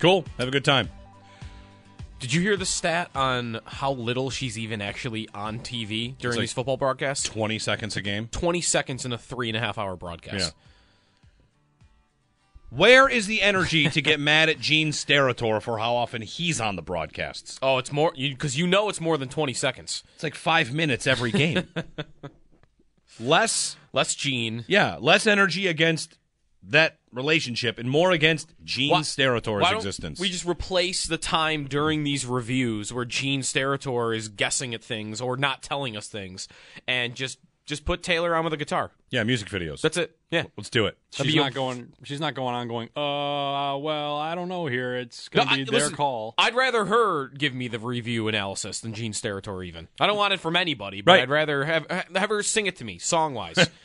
[0.00, 0.26] Cool.
[0.38, 0.90] Have a good time.
[2.20, 6.42] Did you hear the stat on how little she's even actually on TV during like
[6.42, 7.26] these football broadcasts?
[7.26, 8.28] 20 seconds a game.
[8.30, 10.54] 20 seconds in a three and a half hour broadcast.
[10.54, 10.66] Yeah.
[12.68, 16.76] Where is the energy to get mad at Gene Steratore for how often he's on
[16.76, 17.58] the broadcasts?
[17.62, 20.04] Oh, it's more because you, know it's more than 20 seconds.
[20.14, 21.68] It's like five minutes every game.
[23.18, 24.66] less, less Gene.
[24.68, 26.18] Yeah, less energy against
[26.62, 30.20] that relationship and more against Gene Why- Steratore's why don't existence.
[30.20, 35.20] We just replace the time during these reviews where Gene Steratore is guessing at things
[35.20, 36.48] or not telling us things,
[36.86, 38.90] and just just put Taylor on with a guitar.
[39.10, 39.80] yeah, music videos.
[39.80, 40.16] That's it.
[40.32, 40.98] Yeah, Let's do it.
[41.12, 41.92] She's not going.
[42.02, 42.88] She's not going on going.
[42.96, 44.66] Uh, well, I don't know.
[44.66, 46.34] Here, it's going to I- be their listen, call.
[46.36, 49.64] I'd rather her give me the review analysis than Gene Steratore.
[49.66, 51.22] Even I don't want it from anybody, but Right.
[51.22, 53.68] I'd rather have have her sing it to me song wise.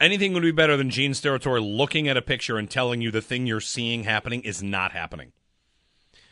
[0.00, 3.22] Anything would be better than Gene Steratore looking at a picture and telling you the
[3.22, 5.32] thing you're seeing happening is not happening,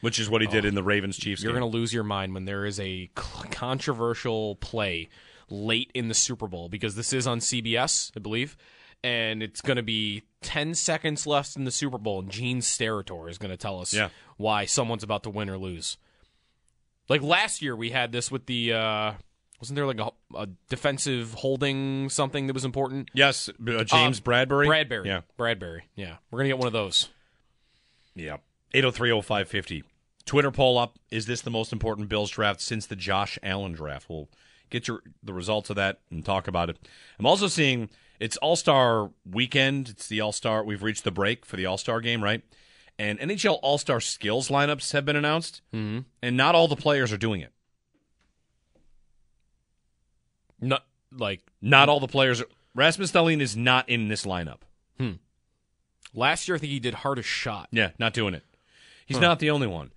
[0.03, 2.35] which is what he did in the Ravens Chiefs You're going to lose your mind
[2.35, 5.09] when there is a controversial play
[5.49, 8.57] late in the Super Bowl because this is on CBS, I believe,
[9.03, 13.31] and it's going to be 10 seconds left in the Super Bowl, and Gene Steratore
[13.31, 14.11] is going to tell us Yeah.
[14.37, 15.97] why someone's about to win or lose.
[17.09, 18.73] Like last year, we had this with the.
[18.75, 19.13] Uh,
[19.65, 23.11] wasn't there like a, a defensive holding something that was important?
[23.15, 24.67] Yes, uh, James Uh, Bradberry.
[24.67, 25.07] Bradberry.
[25.07, 25.21] Yeah.
[25.39, 25.81] Bradberry.
[25.97, 26.17] Yeah.
[26.31, 27.09] We're going to get one of those.
[28.15, 28.37] Yeah.
[28.75, 29.85] 8030550.
[30.27, 30.99] Twitter poll up.
[31.11, 34.11] Is this the most important Bills draft since the Josh Allen draft?
[34.11, 34.29] We'll
[34.69, 36.77] get your the results of that and talk about it.
[37.19, 37.89] I'm also seeing
[38.21, 39.89] it's All Star weekend.
[39.89, 40.63] It's the All Star.
[40.63, 42.43] We've reached the break for the All Star game, right?
[42.99, 46.01] And NHL All Star skills lineups have been announced, mm-hmm.
[46.23, 47.54] and not all the players are doing it.
[50.61, 52.41] Not like Not all the players.
[52.41, 54.61] Are, Rasmus Dahlin is not in this lineup.
[54.99, 55.13] Hmm.
[56.13, 57.69] Last year, I think he did hardest shot.
[57.73, 58.45] Yeah, not doing it.
[59.07, 59.23] He's Huh.
[59.23, 59.93] not the only one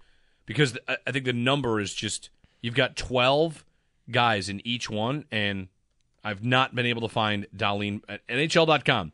[0.46, 2.30] because th- I- think the number is just
[2.62, 3.64] you've got 12
[4.10, 5.68] guys in each one, and
[6.24, 9.12] I've not been able to find Dahlin at NHL.com.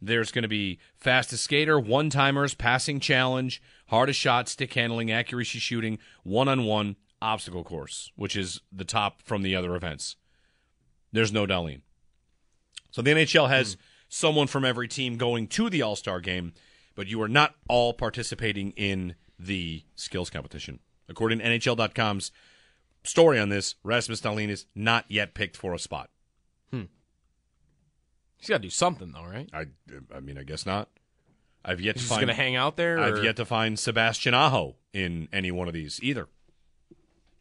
[0.00, 5.58] There's going to be fastest skater, one timers, passing challenge, hardest shot, stick handling, accuracy
[5.58, 10.16] shooting, one on one, obstacle course, which is the top from the other events.
[11.12, 11.82] There's no Dahlin.
[12.90, 13.76] So the NHL has
[14.08, 16.52] someone from every team going to the All Star game,
[16.94, 20.78] but you are not all participating in the skills competition.
[21.08, 22.30] According to NHL.com's
[23.04, 26.10] story on this, Rasmus Dahlin is not yet picked for a spot.
[26.70, 26.82] Hmm.
[28.36, 29.48] He's got to do something, though, right?
[29.52, 29.66] I,
[30.14, 30.88] I mean, I guess not.
[31.64, 32.20] I've yet He's to find.
[32.20, 32.98] going to hang out there.
[32.98, 36.28] I've or- yet to find Sebastian Aho in any one of these either.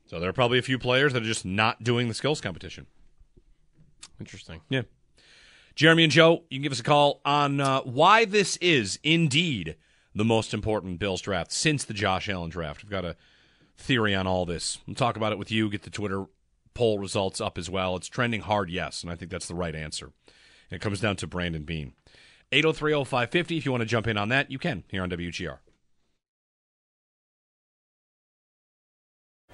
[0.05, 2.85] So there are probably a few players that are just not doing the skills competition.
[4.19, 4.61] Interesting.
[4.69, 4.83] Yeah.
[5.75, 9.75] Jeremy and Joe, you can give us a call on uh, why this is indeed
[10.13, 12.81] the most important Bills draft since the Josh Allen draft.
[12.83, 13.15] I've got a
[13.77, 14.79] theory on all this.
[14.85, 16.25] We'll talk about it with you, get the Twitter
[16.73, 17.95] poll results up as well.
[17.95, 20.11] It's trending hard, yes, and I think that's the right answer.
[20.69, 21.93] And it comes down to Brandon Beane.
[22.51, 25.59] 8030550, if you want to jump in on that, you can here on WGR.